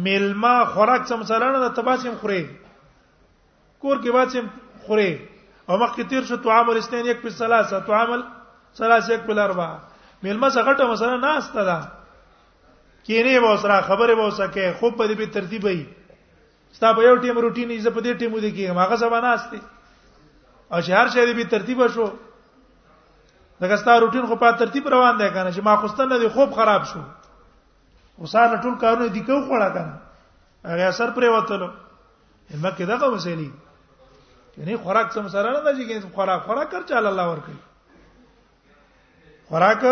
ملما 0.08 0.56
خوراک 0.74 1.02
څه 1.06 1.16
مثلا 1.22 1.52
نه 1.58 1.68
تباسم 1.82 2.14
خوري 2.24 2.42
کور 3.82 3.96
کې 4.02 4.10
واڅم 4.14 4.46
خوري 4.86 5.12
او 5.68 5.76
مخکې 5.78 6.02
تیر 6.08 6.22
شو 6.30 6.36
تعامل 6.46 6.76
اثنين 6.78 7.06
یک 7.10 7.22
په 7.22 7.28
ثلاثه 7.38 7.78
تعامل 7.86 8.22
ثلاثه 8.80 9.12
یک 9.14 9.20
په 9.28 9.40
اربعه 9.44 9.78
ملما 10.26 10.48
سغټه 10.56 10.86
مثلا 10.90 11.14
ناشته 11.24 11.64
ده 11.64 11.78
کینه 13.06 13.40
به 13.44 13.52
سره 13.62 13.78
خبره 13.86 14.14
به 14.18 14.26
وسکه 14.26 14.74
خو 14.80 14.90
په 14.98 15.06
دې 15.12 15.26
ترتیب 15.36 15.64
وي 15.68 15.80
ستا 16.80 16.90
په 16.98 17.02
یو 17.06 17.14
ټیم 17.22 17.38
روټین 17.38 17.70
یې 17.70 17.90
په 17.90 18.00
دې 18.00 18.12
ټیمو 18.20 18.38
دي 18.42 18.50
کې 18.50 18.74
ماغه 18.80 18.96
سبا 19.04 19.20
ناشته 19.20 19.58
او 20.76 20.80
شهر 20.90 21.08
شهر 21.16 21.32
به 21.40 21.44
ترتیب 21.56 21.82
شو 21.96 22.10
دغه 23.62 23.76
ستا 23.84 23.96
روټین 24.04 24.26
خو 24.32 24.36
په 24.44 24.58
ترتیب 24.64 24.88
روان 24.96 25.18
دی 25.24 25.28
کنه 25.30 25.50
چې 25.50 25.60
ما 25.70 25.76
خوستنه 25.86 26.18
دی 26.26 26.30
خوب 26.36 26.52
خراب 26.60 26.84
شو 26.92 27.00
وساره 28.22 28.60
ټول 28.60 28.78
کارونه 28.84 29.08
دي 29.16 29.20
کو 29.24 29.40
خوړه 29.48 29.72
کنه 29.72 30.72
هغه 30.72 30.86
اثر 30.92 31.10
پرې 31.18 31.36
وته 31.38 31.64
نو 31.64 31.68
مکه 32.68 32.86
دغه 32.94 33.12
مسلې 33.16 33.50
یعنی 34.60 34.76
خوراک 34.76 35.12
سم 35.12 35.28
سره 35.28 35.50
نه 35.52 35.72
دی 35.72 36.00
چې 36.02 36.06
خوراک 36.14 36.42
خوراک 36.42 36.72
هر 36.74 36.82
چاله 36.88 37.08
الله 37.08 37.26
ورکړي 37.32 37.56
خوراک 39.48 39.82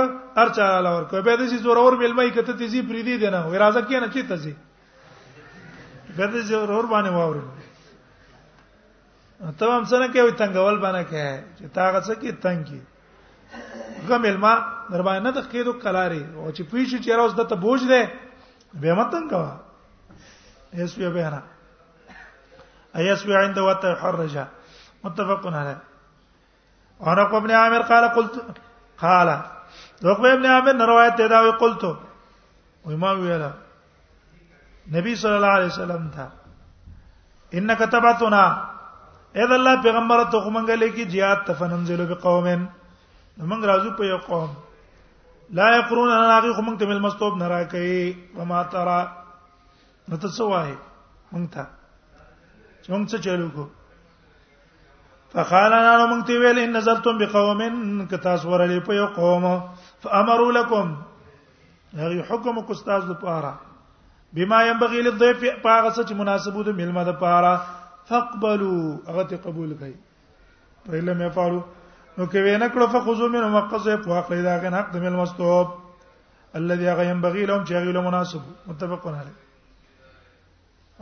هر 0.40 0.48
چاله 0.48 0.74
الله 0.80 0.92
ورکړي 0.98 1.20
به 1.22 1.36
د 1.36 1.48
شي 1.52 1.58
زور 1.58 1.76
اور 1.76 1.92
ملمای 1.92 2.30
کته 2.30 2.52
تیزی 2.52 2.82
فریدی 2.82 3.16
دی 3.18 3.30
نه 3.34 3.38
وای 3.46 3.58
راځه 3.58 3.82
کې 3.88 4.00
نه 4.04 4.08
چی 4.12 4.22
تزي 4.28 4.54
به 6.16 6.26
د 6.26 6.36
زور 6.50 6.68
اور 6.72 6.86
باندې 6.92 7.08
واور 7.16 7.38
ته 9.58 9.64
هم 9.66 9.84
څنګه 9.84 10.06
کوي 10.12 10.32
تنگول 10.40 10.76
باندې 10.84 11.02
کوي 11.12 11.32
چې 11.58 11.74
تا 11.74 11.84
غڅ 11.92 12.10
کې 12.10 12.32
تنګي 12.44 12.80
غمل 14.08 14.36
ما 14.36 14.52
در 14.92 15.02
باندې 15.02 15.24
نه 15.26 15.32
تخېدو 15.32 15.80
کلاري 15.84 16.24
او 16.36 16.52
چې 16.52 16.62
پیښې 16.72 16.98
چې 17.04 17.10
راوځ 17.18 17.32
دته 17.40 17.56
بوج 17.56 17.80
دی 17.88 18.04
به 18.80 18.94
متن 19.00 19.28
کا 19.28 19.60
ایس 20.72 20.98
وی 20.98 21.08
به 21.10 21.30
نه 21.32 21.42
ایس 22.96 23.26
وی 23.26 23.34
عنده 23.36 23.60
وتحرجه 23.64 24.46
متفق 25.04 25.46
علیه 25.46 25.74
اور 27.06 27.16
عقبہ 27.22 27.36
ابن 27.36 27.50
عامر 27.56 27.82
قال 27.88 28.04
قلت 28.14 28.36
قال 29.00 29.28
عقبہ 29.32 30.28
ابن 30.30 30.46
عامر 30.54 30.86
روایت 30.88 31.14
ته 31.20 31.28
دا 31.32 31.40
وی 31.46 31.50
قلت 31.60 31.84
وی 32.86 32.96
ما 33.04 33.10
ویلا 33.20 33.50
نبی 34.96 35.14
صلی 35.22 35.34
الله 35.38 35.52
علیه 35.58 35.72
وسلم 35.74 36.08
تھا 36.14 36.28
ان 37.60 37.74
كتبتنا 37.74 38.42
اذا 39.44 39.54
الله 39.60 39.76
پیغمبر 39.86 40.24
ته 40.24 40.42
کوم 40.48 40.56
غلې 40.66 40.90
کی 40.98 41.04
jihad 41.14 41.46
تفننزل 41.50 42.04
بقومن 42.14 42.66
موږ 43.40 43.64
راځو 43.64 43.96
په 44.02 44.12
یو 44.12 44.18
قوم 44.18 44.50
لا 45.62 45.72
يقرون 45.76 46.12
انا 46.18 46.36
هغه 46.38 46.56
کوم 46.60 46.76
ته 46.76 46.86
مل 46.92 47.00
مستوب 47.08 47.36
نه 47.42 47.48
راکې 47.56 48.14
وما 48.40 48.62
ترى 48.76 49.00
نو 50.08 50.16
ته 50.16 50.28
څه 50.28 50.44
وایې 50.44 50.76
موږ 51.32 51.50
ته 51.52 51.66
څنګه 52.82 53.18
چلو 53.30 53.50
کو 53.56 53.70
فقالنا 55.32 55.96
نو 56.00 56.04
موږ 56.10 56.20
ته 56.28 56.40
ویل 56.42 56.58
ان 56.64 56.70
نظرتم 56.74 57.16
بقوم 57.20 57.60
ک 58.10 58.20
تاسو 58.26 58.48
ورلې 58.50 58.80
په 58.90 58.94
یو 58.98 59.06
قوم 59.16 59.44
فامروا 60.04 60.52
لكم 60.52 60.96
هغه 62.02 62.22
حکم 62.28 62.60
کو 62.68 62.72
استاد 62.76 63.02
د 63.08 63.16
پاره 63.24 63.50
بما 64.38 64.60
ينبغي 64.66 65.02
للضيف 65.08 65.42
پاره 65.64 65.90
چې 65.90 66.14
مناسبو 66.20 66.62
د 66.68 66.78
ملما 66.78 67.02
د 67.08 67.18
پاره 67.24 67.50
فقبلوا 68.12 68.84
هغه 69.08 69.22
ته 69.32 69.36
قبول 69.48 69.74
کړي 69.80 70.86
په 70.86 71.02
لمه 71.08 71.28
فعلوا 71.28 71.62
نو 72.18 72.26
کې 72.28 72.46
وینا 72.48 72.68
کړو 72.68 72.86
فخذوا 72.96 73.28
من 73.34 73.44
مقصه 73.56 73.96
په 74.06 74.16
حق 74.20 74.32
دا 74.48 74.54
غن 74.62 74.74
حق 74.78 74.90
د 74.94 75.04
ملما 75.08 75.22
مستوب 75.26 75.74
الذي 76.62 76.86
هغه 76.92 77.06
ينبغي 77.10 77.44
لهم 77.50 77.64
چې 77.68 77.76
هغه 77.80 78.06
مناسب 78.08 78.48
متفقون 78.70 79.14
علیه 79.20 80.16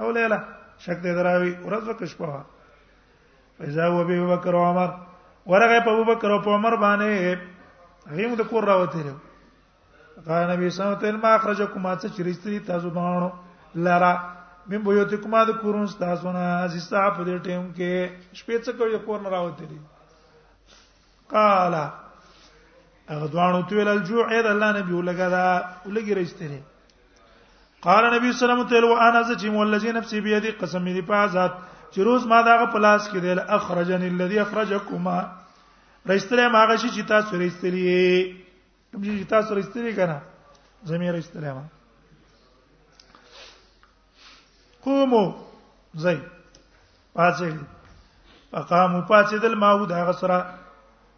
او 0.00 0.06
لیلا 0.16 0.38
شک 0.84 0.98
دې 1.04 1.12
دراوي 1.18 1.52
ورځ 1.66 1.82
وکښ 1.90 2.12
په 2.20 2.28
فیزا 3.58 3.86
و 3.92 4.00
ابي 4.04 4.18
بکر 4.32 4.54
او 4.56 4.64
عمر 4.70 4.90
ورغه 5.54 5.78
په 5.86 5.90
ابو 5.94 6.04
بکر 6.10 6.30
او 6.34 6.38
عمر 6.58 6.74
باندې 6.84 7.12
هغه 8.12 8.26
موږ 8.30 8.40
کور 8.50 8.62
راوته 8.72 8.98
لرو 9.08 9.18
قال 10.28 10.44
نبی 10.50 10.70
صلی 10.76 10.84
الله 10.84 10.96
علیه 10.98 11.08
وسلم 11.08 11.26
اخرجکما 11.38 11.92
څه 12.00 12.06
چریستری 12.16 12.60
تاسو 12.70 12.88
باندې 13.00 13.28
لرا 13.88 14.14
مم 14.70 14.80
بيوتکما 14.86 15.42
د 15.48 15.58
کورون 15.62 15.86
تاسو 15.98 16.32
نه 16.32 16.44
عزیز 16.64 16.84
صاحب 16.90 17.20
دې 17.24 17.38
ټیم 17.48 17.64
کې 17.76 17.90
شپې 18.38 18.56
څه 18.64 18.70
کوي 18.78 18.98
کور 19.06 19.20
نه 19.20 19.28
راوته 19.28 19.64
لري 19.64 19.80
قال 21.34 21.74
هغه 23.08 23.26
دوانو 23.26 23.62
ته 23.70 23.76
ویل 23.76 23.88
الجوع 23.88 24.24
اې 24.28 24.42
د 24.42 24.46
الله 24.46 24.70
نبی 24.78 24.92
ولګا 24.94 25.28
دا 25.28 25.64
ولګي 25.88 26.12
رښتینه 26.12 26.60
قال 27.86 28.02
نبی 28.14 28.32
صلی 28.32 28.52
الله 28.52 28.66
علیه 28.66 28.88
و 28.88 28.98
انا 29.08 29.22
زچم 29.28 29.56
ولذي 29.56 29.92
نفسي 29.92 30.20
بيدي 30.20 30.50
قسم 30.60 30.84
دي 30.88 31.02
پازات 31.02 31.52
چې 31.92 31.98
روز 32.08 32.26
ما 32.26 32.42
دا 32.42 32.64
پلاس 32.72 33.08
کې 33.12 33.18
دی 33.18 33.30
اخرجن 33.58 34.02
الذي 34.02 34.40
اخرجكما 34.40 35.18
رښتله 36.08 36.48
ما 36.52 36.64
غشي 36.66 36.90
چې 36.90 37.02
تاسو 37.08 37.38
رښتلی 37.38 38.34
کوم 38.92 39.00
چې 39.04 39.24
تاسو 39.28 39.54
رښتلی 39.54 39.94
کنه 39.96 40.20
زمي 40.90 41.10
رښتله 41.18 41.54
ما 41.54 41.64
قومو 44.84 45.24
زئی 45.94 46.20
پاتې 47.14 47.54
فقامو 48.50 49.00
پاتې 49.06 49.34
دل 49.42 49.54
ماو 49.54 49.86
دا 49.86 50.04
غسرہ 50.10 50.40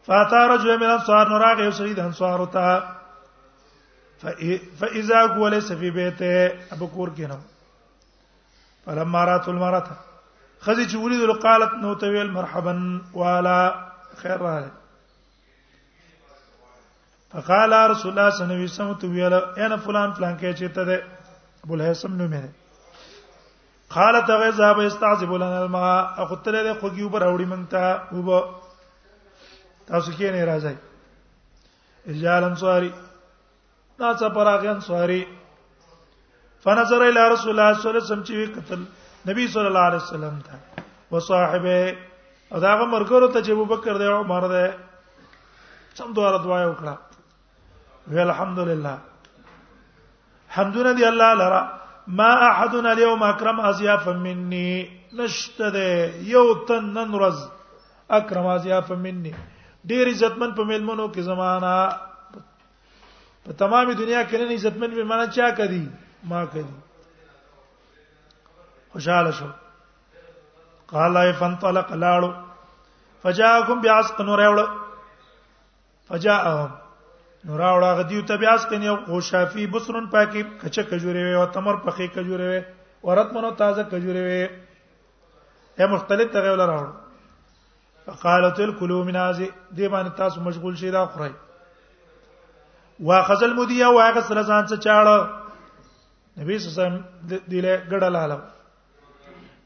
فاتا 0.09 0.47
رجل 0.47 0.77
من 0.79 0.83
الانصار 0.87 1.29
نراغ 1.29 1.59
یو 1.65 1.71
سړي 1.79 1.93
د 1.95 2.01
انصار 2.09 2.41
وتا 2.41 2.71
فاذا 4.83 5.21
قول 5.35 5.63
سفي 5.63 5.91
بيته 5.97 6.47
ابو 6.77 6.87
كور 6.93 7.09
كنا 7.17 7.39
فلما 8.87 9.25
رات 9.31 9.49
المرات 9.49 9.89
خذي 10.67 10.87
جولي 10.93 11.17
ذل 11.19 11.33
قالت 11.43 11.73
نو 11.83 11.95
تويل 12.05 12.31
مرحبا 12.33 12.75
ولا 13.15 13.59
خير 14.23 14.41
راه 14.47 14.71
فقال 17.33 17.75
رسول 17.91 18.11
الله 18.13 18.31
صلى 18.31 18.45
الله 18.45 18.55
عليه 18.55 18.65
وسلم 18.65 18.95
تويل 19.03 19.35
انا 19.35 19.77
فلان 19.77 20.13
فلان 20.13 20.37
كي 20.37 20.53
چته 20.55 20.85
ده 20.89 21.03
ابو 21.65 21.75
الهيثم 21.75 22.15
نو 22.23 22.29
مه 22.29 22.49
قالت 23.91 24.31
غذاب 24.31 24.81
استعذب 24.81 25.33
لنا 25.35 25.63
الماء 25.65 26.23
اخذت 26.25 26.49
له 26.49 26.75
خوږي 26.81 27.03
وبر 27.03 27.23
اوړي 27.23 27.47
منتا 27.47 27.97
ته 27.97 28.17
وبو 28.19 28.41
تاسو 29.91 30.13
کې 30.17 30.31
نه 30.35 30.45
راځي 30.45 30.75
رجال 32.13 32.45
انصاری 32.49 32.91
دا 34.01 34.11
څه 34.21 34.29
پراغه 34.35 34.69
انصاری 34.77 35.23
فنظر 36.65 37.01
الى 37.09 37.23
رسول 37.35 37.53
الله 37.53 37.73
صلی 37.77 37.87
الله 37.87 37.95
علیه 37.95 38.07
وسلم 38.07 38.25
چې 38.29 38.35
قتل 38.57 38.81
نبی 39.31 39.47
صلی 39.55 39.69
الله 39.71 39.85
علیه 39.89 40.03
وسلم 40.05 40.35
ته 40.47 40.55
وصاحبه 41.13 41.97
او 42.53 42.61
داغه 42.67 42.87
مرګرو 42.95 43.33
ته 43.33 43.43
چې 43.43 43.51
ابو 43.57 43.65
بکر 43.73 43.95
دی 44.03 44.07
او 44.13 44.17
عمر 44.23 44.45
دی 44.55 44.67
سم 46.01 46.13
دوار 46.19 46.35
دعا 46.47 46.61
وکړه 46.71 46.95
وی 48.15 48.19
الحمدلله 48.19 48.99
حمدنا 50.57 50.93
دی 50.99 51.05
الله 51.13 51.35
لرا 51.41 51.61
ما 52.21 52.31
احدنا 52.51 52.97
اليوم 52.99 53.23
اكرم 53.33 53.61
ازياف 53.73 54.09
مني 54.25 54.71
نشته 55.21 55.85
یو 56.35 56.49
تن 56.69 56.95
نن 56.95 57.21
ورځ 57.21 57.37
اکرم 58.21 58.47
ازياف 58.55 58.91
مني 59.07 59.35
ډېر 59.91 60.07
عزتمن 60.13 60.51
په 60.57 60.65
میلمنو 60.71 61.09
کې 61.15 61.21
زمانہ 61.31 61.75
په 63.45 63.51
تمامه 63.59 63.93
دنیا 63.95 64.23
کې 64.23 64.37
نه 64.41 64.55
عزتمن 64.55 64.91
به 64.95 65.05
معنا 65.05 65.27
چا 65.37 65.51
کدي 65.59 65.87
ما 66.25 66.45
کدي 66.45 66.75
خوشاله 68.93 69.31
شو 69.39 69.47
قال 70.93 71.17
اي 71.17 71.33
فانطلق 71.39 71.89
لاړو 71.93 72.31
فجاءكم 73.23 73.79
بعسق 73.87 74.21
نوراوړو 74.21 74.67
فجاءهم 76.09 76.71
نوراوړو 77.47 77.97
غدیو 77.99 78.27
ته 78.29 78.37
بیاس 78.43 78.67
کني 78.71 78.89
او 78.89 79.21
شافي 79.31 79.67
بصرن 79.67 80.07
پاکي 80.15 80.43
کچه 80.63 80.83
کجوري 80.91 81.23
وي 81.25 81.35
او 81.35 81.47
تمر 81.55 81.75
پخې 81.75 82.15
کجوري 82.15 82.47
وي 82.51 82.63
ورتمنو 83.03 83.51
تازه 83.51 83.83
کجوري 83.85 84.23
وي 84.27 84.49
هم 85.81 85.91
مختلف 85.95 86.33
تغه 86.33 86.51
ولا 86.53 86.67
راوړو 86.71 87.08
فقالت 88.09 88.61
الكلوا 88.61 89.05
من 89.05 89.17
هذه 89.21 89.49
دې 89.77 89.89
باندې 89.95 90.11
تاسو 90.21 90.41
مشغول 90.41 90.77
شئ 90.83 90.91
دا 90.93 91.05
خورئ 91.15 91.33
واخذ 93.09 93.43
المديه 93.47 93.87
واخذ 93.97 94.31
رزان 94.39 94.63
څه 94.67 94.77
چاړه 94.87 95.17
نبی 96.39 96.59
صلی 96.59 96.71
الله 96.71 96.71
علیه 96.71 96.71
وسلم 96.71 96.97
دې 97.49 97.59
له 97.65 97.85
ګډه 97.91 98.09
لاله 98.09 98.39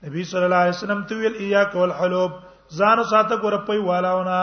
نبی 0.07 0.24
صلی 0.31 0.44
الله 0.48 0.57
علیه 0.62 0.76
وسلم 0.78 1.02
تو 1.12 1.20
ویل 1.20 1.35
اياک 1.44 1.74
والحلوب 1.83 2.33
ځان 2.81 3.02
ساته 3.12 3.37
ګور 3.44 3.57
پي 3.70 3.78
والاونه 3.90 4.40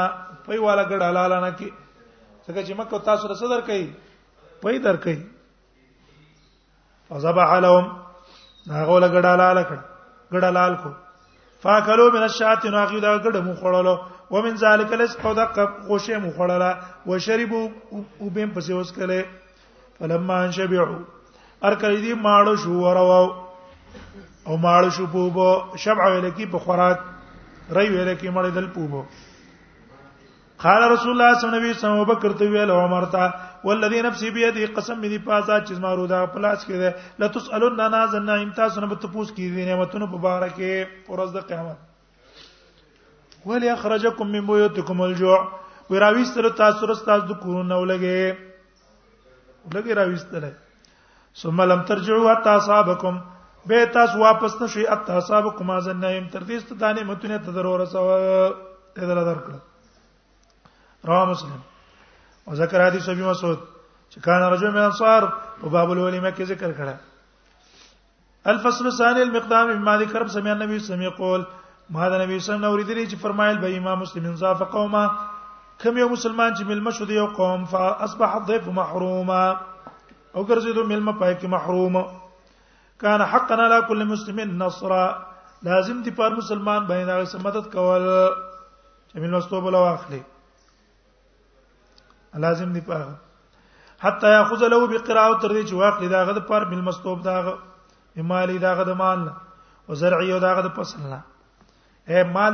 پي 0.48 0.60
والا 0.60 0.84
ګډه 0.84 1.12
لاله 1.20 1.40
نه 1.48 1.52
کی 1.60 1.70
څنګه 2.48 2.64
چې 2.68 2.74
مکه 2.74 3.00
تاسو 3.12 3.28
رسو 3.34 3.48
در 3.56 3.62
کوي 3.72 3.86
پي 4.64 4.80
در 4.88 4.96
کوي 5.08 5.20
فذبح 7.12 7.54
لهم 7.60 7.94
هغه 8.72 9.00
له 9.00 9.08
ګډه 9.08 9.36
لاله 9.44 9.64
کړ 9.64 9.78
ګډه 10.32 10.50
لال 10.62 10.78
کو 10.88 10.96
فاکلوا 11.64 12.10
من 12.16 12.24
الشاتن 12.30 12.74
اخیو 12.84 13.00
دا 13.06 13.12
ګډه 13.24 13.40
مو 13.48 13.54
خړلو 13.62 13.96
ومن 14.34 14.56
ذالک 14.64 14.92
لس 15.02 15.14
قد 15.24 15.40
قوشه 15.88 16.18
مو 16.26 16.30
خړلا 16.38 16.72
وشربوا 17.10 17.64
وبم 18.26 18.50
پسې 18.56 18.72
وسکله 18.80 19.18
فلما 20.00 20.38
انشبعوا 20.50 21.00
ارکل 21.70 21.94
دې 22.04 22.14
ماړو 22.28 22.54
شو 22.66 22.72
ورواو 22.84 23.28
او 24.48 24.54
ماړو 24.68 24.90
شو 25.00 25.06
پوبو 25.16 25.50
شبع 25.88 26.06
ولکی 26.16 26.46
په 26.54 26.60
خوراک 26.68 27.00
ری 27.80 27.88
ولکی 27.96 28.30
مړې 28.36 28.52
دل 28.60 28.68
پوبو 28.78 29.02
قال 30.64 30.84
رسول 30.92 31.10
الله 31.12 31.34
صلی 31.40 31.48
الله 31.48 31.60
علیه 31.64 31.76
وسلم 31.76 32.04
بکر 32.12 32.34
ته 32.40 32.46
ویل 32.54 32.72
عمر 32.78 33.06
ته 33.16 33.26
والذي 33.68 34.02
نفسي 34.08 34.30
بيدي 34.38 34.66
قسم 34.76 35.00
دې 35.12 35.20
پازا 35.28 35.58
چې 35.68 35.74
زما 35.80 35.92
رودا 36.00 36.18
پلاس 36.36 36.66
کې 36.66 36.76
ده 36.82 37.22
لا 37.22 37.28
تسالون 37.36 37.80
انا 37.86 38.02
زنا 38.16 38.34
امتاز 38.48 38.80
نه 38.80 38.88
بت 38.94 39.06
پوس 39.14 39.32
کې 39.36 39.54
دي 39.56 39.66
نعمتونو 39.70 40.08
په 40.16 40.18
باره 40.26 40.50
کې 40.58 41.14
ورځ 41.14 41.30
د 41.38 41.46
قیامت 41.52 43.46
ولي 43.52 43.70
اخرجكم 43.76 44.32
من 44.36 44.50
بيوتكم 44.50 45.02
الجوع 45.06 45.38
وراويستل 45.90 46.50
تاسو 46.64 46.92
رس 46.92 47.06
تاسو 47.08 47.26
د 47.32 47.40
کورونه 47.46 47.80
ولګي 47.84 48.22
ولګي 48.28 50.00
راويستل 50.02 50.50
ثم 51.44 51.64
لم 51.74 51.86
ترجعوا 51.94 52.28
حتى 52.36 52.58
اصابكم 52.64 53.24
به 53.74 53.90
تاسو 54.00 54.20
واپس 54.28 54.62
نشئ 54.66 54.86
حتى 54.92 55.24
اصابكم 55.24 55.74
ازنه 55.80 56.14
يم 56.18 56.30
تر 56.38 56.46
دې 56.46 56.68
ستانه 56.68 57.08
متونه 57.14 57.42
تدرور 57.50 57.88
سره 57.96 58.22
دې 58.28 59.20
درکړه 59.24 59.66
رواه 61.06 61.26
مسلم 61.30 61.60
وذكر 62.48 62.86
حدیث 62.88 63.10
ابي 63.10 63.24
مسعود 63.24 63.60
چې 64.12 64.20
کان 64.24 64.42
رجل 64.52 64.72
من 64.72 64.82
انصار 64.84 65.24
په 65.62 65.70
باب 65.70 65.92
الولیمه 65.92 66.32
کې 66.32 66.44
ذکر 66.54 66.72
کړه 66.72 66.96
الفصل 68.54 68.86
الثاني 68.92 69.22
المقدام 69.22 69.68
مما 69.78 69.96
ذكر 70.04 70.28
سمع 70.34 70.52
النبي 70.52 70.80
صلى 70.80 70.80
الله 70.80 70.80
عليه 70.80 70.84
وسلم 70.84 71.02
يقول 71.02 71.46
ما 71.94 72.06
هذا 72.08 72.16
النبي 72.16 72.40
صلى 72.40 72.56
الله 72.56 72.68
عليه 72.68 72.76
وسلم 72.84 72.92
يريد 72.98 73.16
فرمایل 73.22 73.58
به 73.66 73.78
امام 73.78 74.00
مسلم 74.02 74.26
انصاف 74.30 74.64
قوما 74.76 75.04
كم 75.80 75.98
يوم 75.98 76.12
مسلمان 76.12 76.54
چې 76.56 76.72
المشهد 76.72 77.10
يقوم 77.18 77.36
قوم 77.36 77.66
فاصبح 77.76 78.36
الضيف 78.40 78.68
محروما 78.80 79.44
او 79.56 80.44
ګرځیدو 80.48 80.88
ملم 80.92 81.12
بايك 81.12 81.46
محروما 81.46 82.04
محروم 82.08 83.26
حقنا 83.36 83.64
على 83.64 83.82
كل 83.88 84.04
مسلم 84.14 84.42
نصر 84.64 84.96
لازم 85.70 86.02
دي 86.02 86.12
پر 86.20 86.36
مسلمان 86.42 86.84
باندې 86.92 87.46
مدد 87.46 87.72
کول 87.78 88.10
چې 89.14 89.34
مستوب 89.38 89.70
لو 89.78 89.86
اخلي 89.94 90.22
لازم 92.36 92.74
دی 92.74 92.82
پاره 92.82 93.06
حتا 94.00 94.28
یاخذ 94.32 94.62
له 94.72 94.78
بقراءه 94.88 95.40
تر 95.42 95.52
دې 95.56 95.64
چې 95.70 95.74
واقع 95.74 96.08
دا 96.08 96.24
غد 96.28 96.40
پر 96.48 96.62
بل 96.70 96.82
مستوب 96.82 97.24
دا 97.24 97.42
غ 97.44 97.48
مالی 98.22 98.58
دا 98.58 98.74
غد 98.74 98.90
مال 98.90 99.20
او 99.90 99.94
زرعي 99.96 100.40
دا 100.40 100.54
غد 100.56 100.68
فصل 100.78 101.00
نه 101.12 101.24
اے 102.08 102.24
مال 102.24 102.54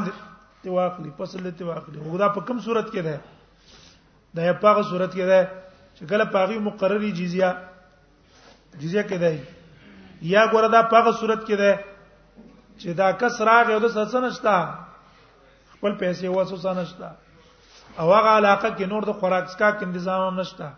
دی 0.64 0.70
واقع 0.70 1.04
فصل 1.18 1.44
دی 1.52 1.64
واقع 1.64 1.92
وګدا 2.00 2.28
په 2.36 2.42
کوم 2.48 2.60
صورت 2.60 2.88
کې 2.94 3.02
ده 3.04 3.20
دا 4.36 4.42
یې 4.50 4.54
په 4.62 4.82
صورت 4.84 5.12
کې 5.14 5.26
ده 5.32 5.40
چې 5.98 6.04
کله 6.10 6.26
پاغي 6.26 6.58
مقرري 6.68 7.12
جزیه 7.12 7.52
جزیه 8.82 9.04
کې 9.04 9.18
ده 9.24 9.32
یا 10.22 10.48
ګوره 10.52 10.68
دا 10.72 10.82
په 10.94 11.12
صورت 11.20 11.42
کې 11.48 11.56
ده 11.56 11.72
چې 12.80 12.90
دا 13.00 13.12
کس 13.12 13.42
راغی 13.42 13.74
او 13.74 13.80
د 13.80 13.88
سسنشتا 13.92 14.56
خپل 15.76 15.92
پیسې 16.00 16.26
وسوسه 16.28 16.74
نشتا 16.74 17.10
او 18.00 18.12
هغه 18.14 18.30
علاقه 18.38 18.70
کې 18.78 18.86
نور 18.92 19.06
د 19.10 19.14
خوراک 19.20 19.50
سکا 19.50 19.70
کې 19.72 19.80
تنظیم 19.80 20.28
هم 20.28 20.40
نشته 20.40 20.72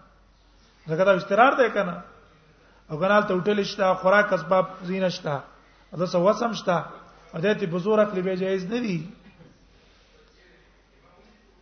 ځکه 0.90 1.04
دا 1.10 1.14
استقرار 1.20 1.54
دی 1.60 1.70
کنه 1.78 1.96
او 2.90 3.00
کنال 3.02 3.24
ته 3.30 3.34
هوټل 3.34 3.64
شته 3.74 3.94
خوراک 4.04 4.34
اسباب 4.34 4.66
زین 4.90 5.06
شته 5.18 5.36
دا 6.00 6.06
څه 6.12 6.18
وسم 6.28 6.52
شته 6.62 6.78
او 7.34 7.40
دې 7.40 7.54
ته 7.60 7.66
بزور 7.76 8.00
اخلي 8.04 8.22
به 8.28 8.38
جایز 8.42 8.64
نه 8.74 8.80
دي 8.88 8.98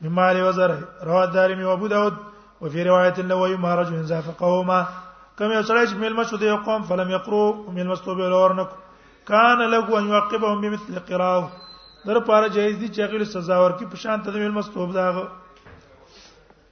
بمال 0.02 0.42
وزر 0.48 0.72
رواه 1.10 1.26
دارمي 1.38 1.64
او 1.68 1.72
ابو 1.74 1.88
داود 1.96 2.16
وفي 2.62 2.84
روایت 2.90 3.20
له 3.20 3.36
وي 3.36 3.56
مهرج 3.58 3.90
من 3.98 4.04
زاف 4.12 4.28
قوما 4.40 4.82
کوم 5.38 5.52
یو 5.52 5.64
سړی 5.64 5.86
چې 5.88 5.96
مل 6.04 6.14
مشو 6.20 6.38
دی 6.44 6.52
قوم 6.66 6.84
فلم 6.90 7.10
يقرو 7.12 7.72
مل 7.78 7.88
مستوب 7.88 8.18
لورنک 8.20 8.70
کان 9.32 9.64
له 9.72 9.98
ان 10.00 10.10
يعقبهم 10.16 10.62
بمثل 10.62 11.00
قراءه 11.00 11.52
در 12.08 12.20
پاره 12.20 12.48
جایز 12.50 12.76
دي 12.78 12.88
چې 12.88 13.02
غیر 13.12 13.24
سزا 13.24 13.56
ورکړي 13.66 13.92
په 13.92 13.98
شان 14.04 14.22
تدویل 14.24 14.52
مستوب 14.60 14.94
داغه 15.00 15.26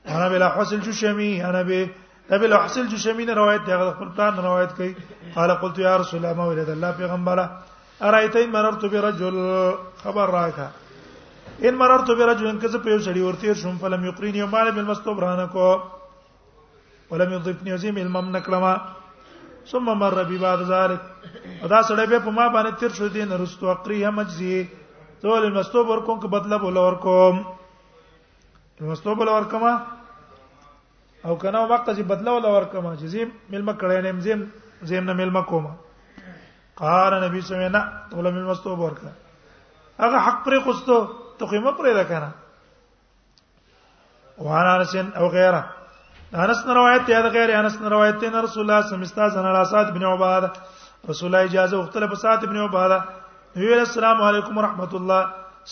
انا 0.08 0.28
بلا 0.30 0.50
حسل 0.60 0.80
جشمي 0.82 1.46
انا 1.50 1.62
به 1.62 1.90
ابي 2.32 2.48
حسل 2.66 2.88
جشمي 2.88 3.26
نے 3.26 3.34
روایت 3.34 3.62
دی 3.68 3.72
خپل 3.96 4.08
پلان 4.16 4.40
روایت 4.40 4.72
کوي 4.78 4.94
قال 5.36 5.52
قلت 5.52 5.80
يا 5.80 5.98
رسول 5.98 6.20
الله 6.20 6.34
ما 6.34 6.46
ولد 6.48 6.70
الله 6.70 6.92
پیغمبر 6.92 7.50
ارايت 8.02 8.36
ان 8.36 8.50
مررت 8.52 8.86
برجل 8.86 9.36
خبر 10.04 10.28
راکا 10.30 10.68
ان 11.64 11.74
مررت 11.76 12.12
برجل 12.12 12.48
ان 12.48 12.60
کز 12.60 12.76
په 12.76 12.90
یو 12.92 13.00
سړی 13.02 13.18
ورته 13.20 13.54
شوم 13.54 13.78
فلم 13.78 14.06
يقرين 14.06 14.36
يوم 14.36 14.50
مال 14.52 14.72
بالمستوب 14.72 15.20
کو 15.52 15.84
ولم 17.12 17.34
يضيفني 17.34 17.72
عظيم 17.74 17.98
الممنكرما 17.98 18.78
ثم 19.72 19.86
مر 19.86 20.24
بي 20.24 20.38
بعد 20.38 20.60
ذلك 20.62 21.02
ادا 21.64 21.82
سړی 21.82 22.06
به 22.10 22.20
په 22.20 22.30
ما 22.30 22.48
باندې 22.48 22.80
تیر 22.80 22.90
شو 22.90 23.08
دین 23.08 23.32
رستو 23.32 23.44
نرستو 23.44 23.72
اقريه 23.72 24.10
مجزي 24.10 24.68
ذول 25.24 25.44
المستوبر 25.46 26.00
کوم 26.00 26.20
کو 26.20 26.28
بدله 26.28 26.58
بوله 26.58 26.80
ور 26.86 26.94
کوم 26.96 27.44
المستوبر 28.82 29.28
ور 29.28 29.44
کومه 29.52 29.93
او 31.26 31.36
کنا 31.40 31.66
مقته 31.66 31.96
چې 31.96 32.02
بدلا 32.08 32.32
ولا 32.36 32.64
کما 32.72 32.96
چې 32.96 33.06
زم 33.14 33.30
ملما 33.50 33.74
کړه 33.82 33.98
نه 34.06 34.12
زم 34.28 34.40
زم 34.90 35.04
نه 35.10 35.14
ملما 35.14 35.42
کوما 35.52 35.70
قال 36.80 37.12
نبی 37.24 37.40
صلی 37.40 37.40
الله 37.40 37.40
علیه 37.40 37.40
وسلم 37.40 37.76
نه 37.78 37.82
ټول 38.12 38.26
ملما 38.36 38.54
ستو 38.60 38.72
ورکا 38.78 39.10
هغه 40.04 40.18
حق 40.28 40.38
پر 40.46 40.54
خوستو 40.66 40.96
ته 41.40 41.44
قیمه 41.52 41.72
پرې 41.78 41.92
را 41.98 42.04
کنه 42.12 42.30
وانا 44.48 44.74
رسن 44.82 45.08
او 45.18 45.26
غیره 45.38 45.62
انس 46.44 46.60
روایت 46.80 47.04
یا 47.10 47.20
غیر 47.38 47.50
انس 47.62 47.76
روایت 47.96 48.18
ته 48.20 48.42
رسول 48.48 48.62
الله 48.62 48.62
صلی 48.62 48.62
الله 48.62 48.74
علیه 48.76 48.90
وسلم 48.92 49.08
استاذنا 49.64 49.82
بن 49.96 50.04
عباده 50.04 50.50
رسول 51.10 51.26
الله 51.36 51.44
اجازه 51.50 51.76
اختلف 51.80 52.12
سات 52.26 52.42
بن 52.52 52.58
عباده 52.68 53.00
نبی 53.56 53.68
السلام 53.78 54.20
علیکم 54.28 54.54
ورحمت 54.58 54.94
الله 55.00 55.22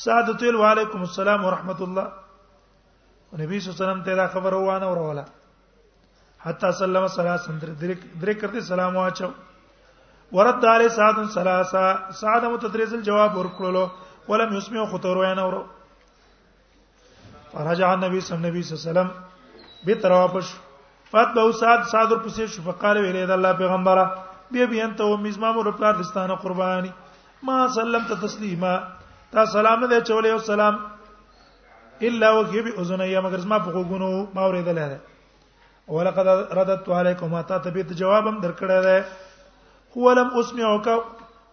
سعادت 0.06 0.42
وعلیکم 0.64 1.00
السلام 1.02 1.40
ورحمت 1.46 1.82
الله 1.82 2.08
نبی 3.44 3.56
صلی 3.60 3.68
الله 3.72 3.76
علیه 3.76 3.80
وسلم 3.84 4.04
ته 4.08 4.14
دا 4.16 4.26
خبر 4.38 4.54
وانه 4.54 4.86
وروله 4.92 5.26
حتا 6.46 6.70
سلم 6.82 7.06
ثلاث 7.16 7.44
درې 7.50 8.34
کړې 8.42 8.62
سلام 8.70 8.96
واچو 8.96 9.28
ورد 10.38 10.64
علی 10.72 10.88
سعد 10.96 11.20
ثلاثه 11.34 11.84
سعد 12.22 12.48
متدریز 12.54 12.94
الجواب 13.00 13.36
ورکړلو 13.42 13.84
ولم 14.32 14.56
يسمع 14.58 14.86
خطر 14.94 15.18
وین 15.22 15.40
اورو 15.44 15.62
فرجع 17.52 17.90
النبي 17.92 18.22
صلی 18.30 18.38
الله 18.38 18.54
علیه 18.54 18.80
وسلم 18.80 19.12
بتروابش 19.86 20.54
فاتبه 21.12 21.46
سعد 21.60 21.86
سعد 21.94 22.10
ورپسې 22.16 22.56
شو 22.56 22.66
فقال 22.70 23.02
ویل 23.06 23.20
د 23.32 23.36
الله 23.38 23.54
پیغمبره 23.62 24.08
بیا 24.56 24.66
بیا 24.74 24.86
انت 24.86 25.02
او 25.02 25.12
مزما 25.28 25.52
مور 25.60 25.72
پلار 25.78 25.94
دستانه 26.02 26.36
قربانی 26.48 26.90
ما 27.50 27.60
سلم 27.78 28.08
ته 28.10 28.20
تسلیما 28.26 28.74
تا 29.36 29.46
سلام 29.54 29.86
دې 29.86 30.10
چولې 30.10 30.34
او 30.38 30.40
سلام 30.52 30.82
الا 32.12 32.34
وهي 32.40 32.62
باذنيه 32.72 33.26
مگر 33.30 33.48
زما 33.48 33.60
په 33.60 33.72
غوګونو 33.78 34.12
ما 34.36 34.46
اورېدل 34.48 34.84
نه 34.84 35.02
ولقد 35.92 36.28
رددت 36.58 36.90
علیکم 36.90 37.28
ما 37.36 37.42
تا 37.44 37.58
ته 37.60 37.70
به 37.72 37.84
جوابم 37.84 38.40
درکړی 38.42 38.80
دی 38.86 39.00
هو 39.96 40.12
لم 40.14 40.30
اسمعک 40.40 40.88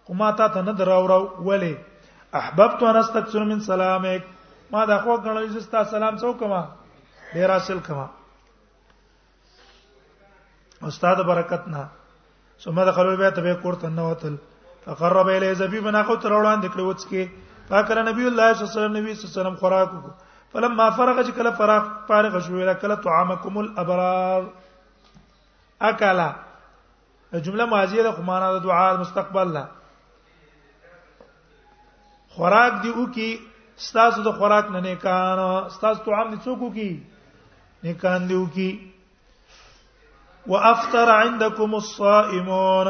کومه 0.07 0.31
تا 0.37 0.47
ته 0.47 0.61
نه 0.61 0.71
دراورو 0.79 1.21
ولی 1.47 1.75
احببت 2.33 2.83
ان 2.83 2.95
استكثر 2.95 3.43
من 3.43 3.59
سلامک 3.59 4.23
ما 4.71 4.85
دا 4.85 4.97
خو 5.03 5.15
غنل 5.15 5.47
زستا 5.49 5.83
سلام 5.83 6.15
څو 6.17 6.33
کما 6.39 6.61
ډیر 7.33 7.51
حاصل 7.51 7.79
کما 7.87 8.05
استاد 10.83 11.19
برکت 11.27 11.67
نه 11.67 11.87
ثم 12.63 12.81
دخلوا 12.83 13.11
البيت 13.11 13.39
به 13.39 13.53
قرته 13.53 13.89
نوتل 13.89 14.35
فقرب 14.85 15.27
الیه 15.27 15.53
زبیبنا 15.53 16.03
خو 16.03 16.15
تر 16.15 16.31
وړاندې 16.31 16.69
کړو 16.69 16.83
وڅکي 16.89 17.27
پاکره 17.69 18.01
نبی 18.11 18.27
الله 18.31 18.53
صلی 18.53 18.61
الله 18.65 18.71
علیه 18.71 18.79
وسلم 18.79 18.97
نبی 18.99 19.13
صلی 19.13 19.25
الله 19.25 19.31
علیه 19.31 19.39
وسلم 19.39 19.55
خوراک 19.61 19.89
وکړو 19.93 20.28
فلما 20.53 20.89
فرغ 20.97 21.21
چې 21.25 21.31
کله 21.39 21.49
فراغ 21.57 21.83
فارغ 22.07 22.39
شو 22.45 22.53
ویل 22.53 22.69
کله 22.81 22.95
طعامکم 23.05 23.57
الابرار 23.57 24.43
اکلا 25.89 26.29
جمله 27.47 27.65
ماضیه 27.73 28.03
ده 28.05 28.11
خو 28.17 28.21
معنا 28.29 28.53
د 28.53 28.63
دعا 28.69 28.85
مستقبل 29.01 29.51
ده 29.57 29.63
خوراک 32.37 32.79
دی 32.83 32.89
او 32.99 33.05
کی 33.17 33.29
ستاسو 33.87 34.21
د 34.27 34.37
خوراک 34.39 34.71
نه 34.75 34.79
نیکان 34.85 35.41
ستاسو 35.73 36.03
طعام 36.05 36.31
دي 36.35 36.37
څوک 36.45 36.73
کی 36.77 36.89
نیکان 37.83 38.27
دی 38.29 38.35
او 38.37 38.45
کی 38.55 38.69
وافطر 40.47 41.11
عندكم 41.17 41.75
الصائمون 41.81 42.87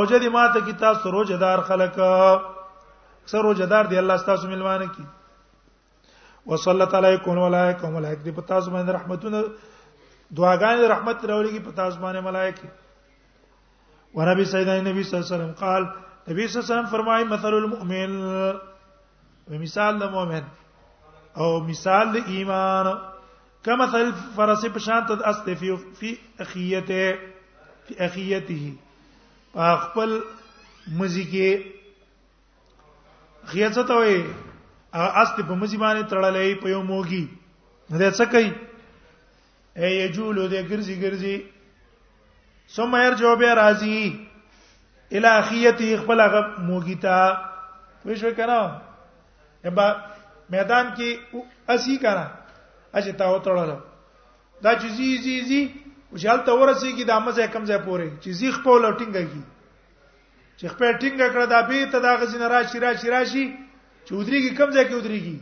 روزه 0.00 0.18
دي 0.26 0.28
ماته 0.36 0.60
کی 0.68 0.72
تاسو 0.84 1.10
روزه 1.16 1.36
دار 1.44 1.60
خلک 1.70 1.94
سر 3.32 3.42
روزه 3.48 3.66
دار 3.72 3.84
دی 3.92 3.98
الله 3.98 4.16
تاسو 4.28 4.48
ملوانه 4.52 4.86
کی 4.96 5.06
وصلت 6.46 6.94
علیکم 6.94 7.30
والملائکه 7.38 7.90
ملائکه 7.90 8.22
دی 8.24 8.30
په 8.38 8.42
تاسو 8.52 8.68
باندې 8.70 8.90
رحمتونه 8.96 9.38
دعاګانې 10.36 10.86
رحمت 10.92 11.16
راولېږي 11.30 11.60
په 11.66 11.72
تاسو 11.80 11.96
باندې 12.04 12.20
ملائکه 12.28 12.68
وربي 14.18 14.44
سیدنا 14.52 14.80
نبی 14.90 15.00
صلی 15.02 15.14
الله 15.18 15.26
علیه 15.28 15.34
وسلم 15.36 15.54
قال 15.64 15.82
نبی 16.28 16.46
صلی 16.46 16.54
الله 16.56 16.62
علیه 16.64 16.64
وسلم 16.74 16.86
فرمایي 16.96 17.24
مثل 17.34 17.52
المؤمن 17.60 18.10
مثال 19.62 19.92
د 20.00 20.02
مؤمن 20.16 20.44
او 21.42 21.48
مثال 21.68 22.06
د 22.16 22.18
ایمان 22.36 22.86
کما 23.64 23.76
مثل 23.86 24.08
فرس 24.36 24.62
په 24.74 24.78
شان 24.88 25.00
تد 25.06 25.20
است 25.32 25.48
فی 25.62 25.70
فی 26.00 26.10
اخیته 26.44 27.04
فی 27.86 27.92
اخیته 28.04 28.64
خپل 29.86 30.10
مزګه 31.00 31.50
خیاڅه 33.50 33.82
ته 33.90 33.96
وي 34.04 34.20
است 34.92 35.36
په 35.40 35.54
مزي 35.54 35.76
باندې 35.78 36.08
تړلې 36.10 36.58
په 36.62 36.68
یو 36.68 36.82
موګي 36.82 37.24
نو 37.90 37.96
دې 38.00 38.10
څه 38.16 38.24
کوي 38.32 38.50
اے 39.78 39.90
یجول 40.04 40.36
دې 40.52 40.60
ګرځي 40.70 40.96
ګرځي 41.02 41.36
ثم 42.74 42.92
يرجو 42.96 43.36
به 43.40 43.54
راضي 43.54 44.00
الى 45.12 45.26
اخيته 45.40 45.96
خپل 46.02 46.18
غ 46.18 46.34
موګي 46.68 46.96
تا 47.02 47.18
وښ 48.06 48.20
وکړه 48.28 48.62
یبا 49.68 49.86
میدان 50.52 50.86
کې 50.96 51.10
اسی 51.74 51.96
کړه 52.02 52.26
اجه 52.98 53.12
تا 53.18 53.26
وتړل 53.32 53.70
دا 54.64 54.72
چې 54.80 54.88
زی 54.96 55.10
زی 55.24 55.36
زی 55.48 55.62
وشالته 56.14 56.50
ورسیږي 56.60 57.04
د 57.06 57.10
امزه 57.20 57.46
کم 57.54 57.64
ځای 57.70 57.80
پورې 57.86 58.08
چې 58.22 58.30
زی 58.38 58.48
خپل 58.58 58.82
ټینګه 59.00 59.22
کی 59.32 59.42
چې 60.58 60.66
خپل 60.74 60.92
ټینګه 61.00 61.26
کړه 61.32 61.46
دا 61.52 61.60
به 61.68 61.80
ته 61.92 61.98
دا 62.06 62.12
غزین 62.20 62.42
راشي 62.54 62.78
راشي 62.78 63.08
راشي 63.10 63.44
چودريږي 64.08 64.50
کم 64.56 64.70
ځای 64.74 64.84
کې 64.88 64.94
ودريږي 64.96 65.36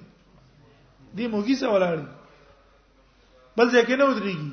دی 1.17 1.25
موږي 1.33 1.55
سره 1.61 1.71
ولاړ 1.73 1.99
بل 3.57 3.67
ځای 3.75 3.85
کې 3.87 3.95
نه 4.01 4.05
ودريږي 4.11 4.51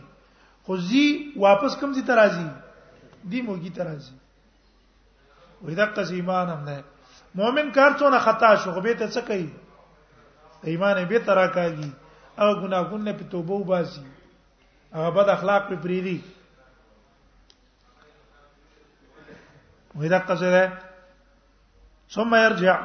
خو 0.65 0.73
زی 0.77 1.05
واپس 1.45 1.73
کم 1.79 1.91
دي 1.97 2.01
ترازی 2.09 2.47
دی 3.29 3.39
موږي 3.41 3.71
ترازی 3.75 4.13
وې 5.63 5.73
دا 5.77 5.85
قص 5.95 6.09
ایمان 6.11 6.47
هم 6.49 6.61
نه 6.69 6.77
مؤمن 7.35 7.71
کار 7.77 7.91
څونه 7.99 8.19
خطا 8.25 8.49
شو 8.61 8.71
خو 8.73 8.81
به 8.81 8.93
ته 8.93 9.07
څه 9.09 9.21
کوي 9.27 9.49
ایمان 10.69 11.03
به 11.05 11.19
ترا 11.25 11.47
کوي 11.53 11.89
او 12.39 12.47
ګناګون 12.61 13.01
نه 13.07 13.13
په 13.17 13.23
توبه 13.31 13.53
وباسي 13.53 14.03
هغه 14.95 15.09
بد 15.15 15.27
اخلاق 15.29 15.61
په 15.69 15.75
پریری 15.83 16.19
وې 19.95 20.07
دا 20.09 20.19
قص 20.27 20.41
ده 20.55 20.65
ثم 22.15 22.31
يرجع 22.35 22.75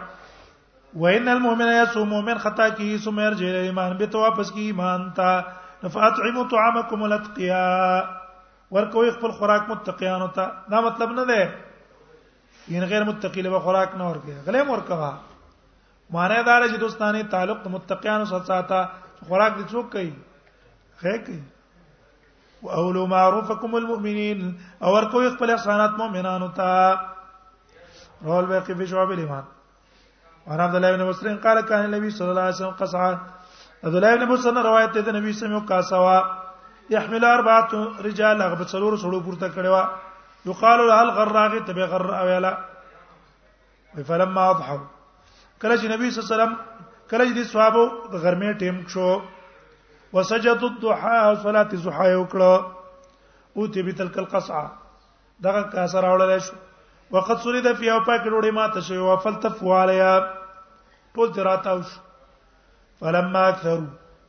وان 0.97 1.28
المؤمن 1.28 1.66
يصوم 1.68 2.09
مؤمن 2.11 2.38
خطا 2.38 2.68
کی 2.76 2.97
ثم 3.05 3.20
يرجع 3.20 3.47
الايمان 3.49 3.97
به 3.97 4.05
تو 4.12 4.20
واپس 4.20 4.51
کی 4.53 4.61
ایمان 4.70 5.09
تا 5.18 5.26
فاطعموا 5.97 6.45
طعامكم 6.51 7.12
کو 8.93 9.05
یخ 9.05 9.16
خپل 9.18 9.30
خوراک 9.38 9.68
متقیان 9.68 10.20
ہوتا 10.22 10.47
دا 10.70 10.80
مطلب 10.80 11.12
نہ 11.12 11.20
دے 11.30 11.38
یعنی 12.72 12.86
غیر 12.91 13.05
متقی 13.11 13.43
له 13.47 13.59
خوراک 13.66 13.95
نه 14.01 14.09
ورکه 14.09 14.43
غلې 14.47 14.68
مرکوا 14.72 15.11
معنی 16.16 16.43
دا 16.47 16.59
چې 16.68 16.76
دوستانه 16.84 17.22
تعلق 17.36 17.66
متقیان 17.76 18.24
سره 18.32 18.45
ساتا 18.51 18.82
خوراک 19.28 19.57
دې 19.57 19.64
څوک 19.64 19.93
کوي 19.93 20.14
خیر 21.05 21.22
کوي 21.30 21.41
واولو 22.66 23.07
معروفکم 23.14 23.74
المؤمنین 23.82 24.43
اور 24.91 25.03
یخ 25.20 25.36
خپل 25.38 25.51
احسانات 25.59 25.97
مؤمنانو 26.03 26.47
ہوتا 26.47 26.70
رول 28.26 28.47
بقی 28.51 28.74
فی 28.78 28.86
شعب 28.86 29.11
الايمان 29.11 29.49
اور 30.49 30.59
عبد 30.59 30.74
الله 30.74 30.97
بن 30.97 31.05
مسعود 31.09 31.41
قال 31.43 31.61
كان 31.61 31.84
النبي 31.84 32.11
صلى 32.11 32.30
الله 32.30 32.43
عليه 32.43 32.55
وسلم 32.55 32.74
قصعا 32.80 33.12
عبد 33.84 33.95
الله 33.95 34.14
بن 34.16 34.26
مسعود 34.28 34.57
روایت 34.66 34.97
ده 34.99 35.12
نبی 35.12 35.32
سم 35.32 35.51
یو 35.53 35.61
کاسوا 35.68 36.20
يحمل 36.91 37.24
اربعه 37.24 37.72
رجال 38.05 38.43
هغه 38.43 38.64
څلور 38.64 38.97
سړو 39.03 39.20
پورته 39.24 39.49
کړوا 39.55 39.84
یقال 40.47 40.78
له 40.86 41.01
الغراغ 41.03 41.59
تبي 41.66 41.82
غر 41.84 42.14
اويلا 42.20 42.53
فلما 44.07 44.49
اضحوا 44.51 44.78
کله 45.61 45.76
چې 45.80 45.86
نبی 45.93 46.11
صلی 46.11 46.20
الله 46.20 46.28
علیه 46.28 46.34
وسلم 46.36 46.55
کله 47.11 47.24
چې 47.36 47.45
صحابه 47.53 47.82
د 48.12 48.14
غرمې 48.24 48.51
ټیم 48.61 48.88
شو 48.88 49.20
وسجدوا 50.12 50.68
الضحى 50.70 51.43
صلاه 51.43 51.68
الضحى 51.72 52.14
وکړه 52.14 52.53
او 53.57 53.66
تی 53.72 53.82
بتلک 53.82 54.18
القصعه 54.18 54.66
دغه 55.41 55.62
کاسه 55.62 56.01
راوړل 56.01 56.41
شو 56.47 56.57
وقد 57.12 57.36
سرید 57.44 57.66
فی 57.78 57.90
او 57.90 58.00
پاک 58.06 58.20
ډوډۍ 58.32 58.50
ماته 58.58 58.80
شوی 58.88 58.96
او 58.98 59.16
فلتف 59.24 59.62
والیا 59.62 60.12
ټول 61.14 61.28
تراتاو 61.34 61.82
شو 61.88 62.00
فلما 63.00 63.46
اکثر 63.48 63.78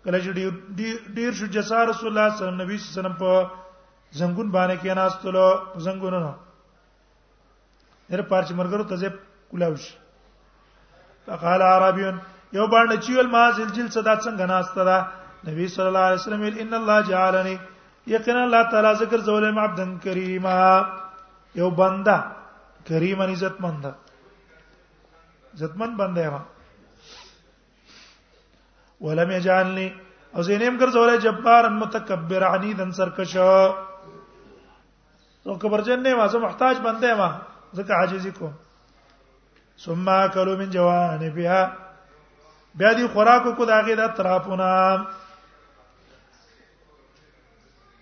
کله 0.05 0.19
چې 0.23 0.29
ډیر 1.17 1.31
شو 1.39 1.45
جسار 1.57 1.85
رسول 1.89 2.07
الله 2.11 2.35
صلی 2.37 2.47
الله 2.47 2.63
علیه 2.65 2.85
وسلم 2.85 3.17
په 3.23 3.33
زنګون 4.19 4.47
باندې 4.51 4.75
کې 4.81 4.93
ناستلو 4.95 5.47
زنګونونو 5.87 6.31
هر 8.13 8.21
پارچ 8.33 8.51
مرګرو 8.51 8.83
ته 8.83 9.13
کولاوش 9.51 9.85
فقال 11.25 11.61
عربیون 11.61 12.17
یو 12.57 12.67
باندې 12.67 12.97
چې 12.97 13.17
ول 13.17 13.27
ما 13.35 13.45
زلجل 13.61 13.87
صدا 13.89 14.15
څنګه 14.15 14.45
ناسته 14.45 14.83
دا 14.83 14.97
نبی 15.49 15.67
صلی 15.75 15.87
الله 15.91 15.99
علیه 16.07 16.21
وسلم 16.21 16.41
ان 16.49 16.73
الله 16.81 16.99
جعلنی 17.13 17.55
یقینا 18.17 18.43
الله 18.43 18.63
تعالی 18.73 18.93
ذکر 19.05 19.17
زول 19.29 19.45
عبدن 19.59 19.97
کریما 20.03 20.59
یو 21.55 21.69
بنده 21.77 22.40
کریمن 22.87 23.29
عزتمند 23.31 23.85
عزتمند 25.55 25.97
بنده 25.97 26.29
ما 26.29 26.41
ولم 29.01 29.31
یجعلنی 29.31 29.87
او 30.35 30.41
زینم 30.43 30.77
ګرځولای 30.79 31.17
جبار 31.21 31.69
متکبر 31.69 32.43
عنیدن 32.43 32.91
سرکش 32.91 33.31
تو 35.43 35.55
کبرجن 35.57 35.99
نه 36.03 36.13
ما 36.15 36.27
زه 36.27 36.37
محتاج 36.39 36.77
بنده 36.77 37.15
ما 37.17 37.29
زکه 37.73 37.93
عاجزی 37.93 38.31
کوم 38.31 38.53
ثم 39.77 40.09
اكلوا 40.09 40.55
من 40.57 40.69
جوانبها 40.69 41.63
بیا 42.75 42.93
دی 42.93 43.07
خوراکو 43.07 43.55
کو 43.55 43.65
داغه 43.65 43.95
د 43.95 43.99
اطرافونه 43.99 45.05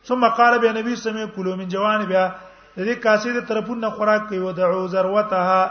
ثم 0.03 0.29
قال 0.29 0.59
به 0.59 0.71
نبی 0.73 0.95
سمه 0.95 1.27
کلوا 1.27 1.55
من 1.55 1.67
جوانبها 1.67 2.35
د 2.75 2.79
دې 2.87 2.95
کاسې 3.03 3.29
د 3.33 3.39
طرفونو 3.49 3.89
خوراک 3.97 4.21
کوي 4.29 4.39
ودعو 4.39 4.81
ذروتها 4.93 5.61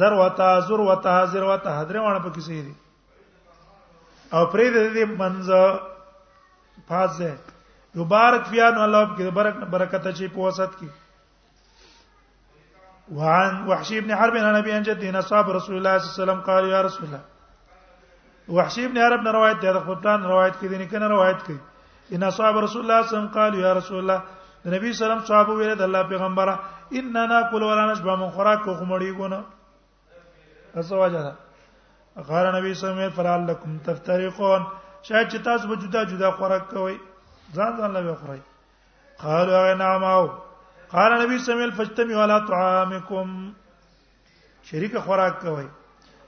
ذروتها 0.00 0.52
ذروتها 0.68 1.22
ذروتها 1.34 1.80
درې 1.90 1.98
وانه 2.04 2.20
پکې 2.26 2.42
سي 2.46 2.62
دي 2.66 2.74
او 4.34 4.42
پرې 4.52 4.66
د 4.74 4.78
دې 4.96 5.04
منځ 5.20 5.46
فازه 6.88 7.32
مبارک 7.98 8.42
فیان 8.50 8.76
الله 8.86 9.02
کې 9.16 9.24
برکت 9.38 9.62
برکت 9.74 10.04
چې 10.18 10.24
په 10.34 10.38
وسط 10.46 10.70
کې 10.80 10.88
وعن 13.18 13.52
وحشي 13.70 14.00
بن 14.00 14.10
حرب 14.20 14.34
عن 14.48 14.54
ابي 14.62 14.72
انجد 14.72 15.02
ان 15.08 15.16
اصحاب 15.22 15.46
رسول 15.58 15.76
الله 15.78 15.98
صلى 15.98 16.06
الله 16.06 16.14
عليه 16.14 16.22
وسلم 16.22 16.40
قال 16.48 16.62
يا 16.74 16.80
رسول 16.86 17.04
الله 17.08 17.22
وحشي 18.56 18.84
بن 18.88 18.98
حرب 19.04 19.20
نے 19.26 19.30
روایت 19.36 19.58
ده 19.62 19.80
خپلان 19.86 20.20
روایت 20.32 20.54
کې 20.60 20.66
دي 20.70 20.76
نه 20.82 20.86
کنه 20.92 21.06
روایت 21.14 21.40
کوي 21.46 21.58
ان 22.14 22.22
اصحاب 22.30 22.54
رسول 22.66 22.82
الله 22.82 23.00
صلى 23.00 23.12
الله 23.12 23.18
عليه 23.18 23.18
وسلم 23.18 23.28
قال 23.40 23.52
يا 23.66 23.70
رسول 23.80 23.98
الله 24.02 24.20
د 24.64 24.72
نبی 24.74 24.90
سلام 25.00 25.20
صحابه 25.28 25.52
ویل 25.58 25.72
د 25.78 25.82
الله 25.88 26.02
پیغمبره 26.12 26.52
اننا 27.00 27.24
ناكل 27.32 27.62
ولا 27.70 27.80
نشبع 27.90 28.14
من 28.22 28.30
خوراک 28.36 28.62
خو 28.78 28.84
مړی 28.92 29.10
ګونه 29.18 29.38
ازواجه 30.82 31.22
ده 31.26 31.34
غار 32.28 32.46
نبی 32.56 32.70
سلام 32.84 32.96
ویل 33.02 33.10
فرال 33.18 33.40
لكم 33.50 33.70
تفترقون 33.90 34.62
شاید 35.10 35.26
چې 35.32 35.38
تاسو 35.50 35.68
به 35.74 35.78
جدا 35.84 36.04
جدا 36.14 36.30
خوراک 36.40 36.66
کوئ 36.70 36.96
ځان 37.56 37.72
ځان 37.82 37.90
له 37.98 38.14
خورئ 38.22 38.38
قالوا 39.26 39.60
نعم 39.84 40.04
او 40.14 40.24
قال 40.96 41.12
نبی 41.26 41.38
سلام 41.44 41.58
ویل 41.66 41.72
فاجتمعوا 41.80 42.22
على 42.22 42.40
طعامكم 42.54 43.52
شریک 44.72 44.98
خوراک 45.06 45.40
کوئ 45.46 45.66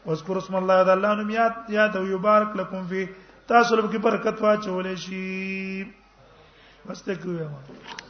واذكر 0.06 0.38
اسم 0.46 0.56
الله 0.64 0.78
د 0.90 0.98
الله 1.00 1.14
نوم 1.22 1.30
یاد 1.40 1.54
یاد 1.80 1.94
او 2.02 2.06
یبارک 2.14 2.50
لكم 2.64 2.80
فی 2.92 3.02
تاسو 3.54 3.70
لپاره 3.80 3.98
برکت 4.08 4.36
واچولې 4.42 4.94
شي 4.96 5.20
بس 6.90 7.00
ته 7.08 7.14
کوم 7.14 8.05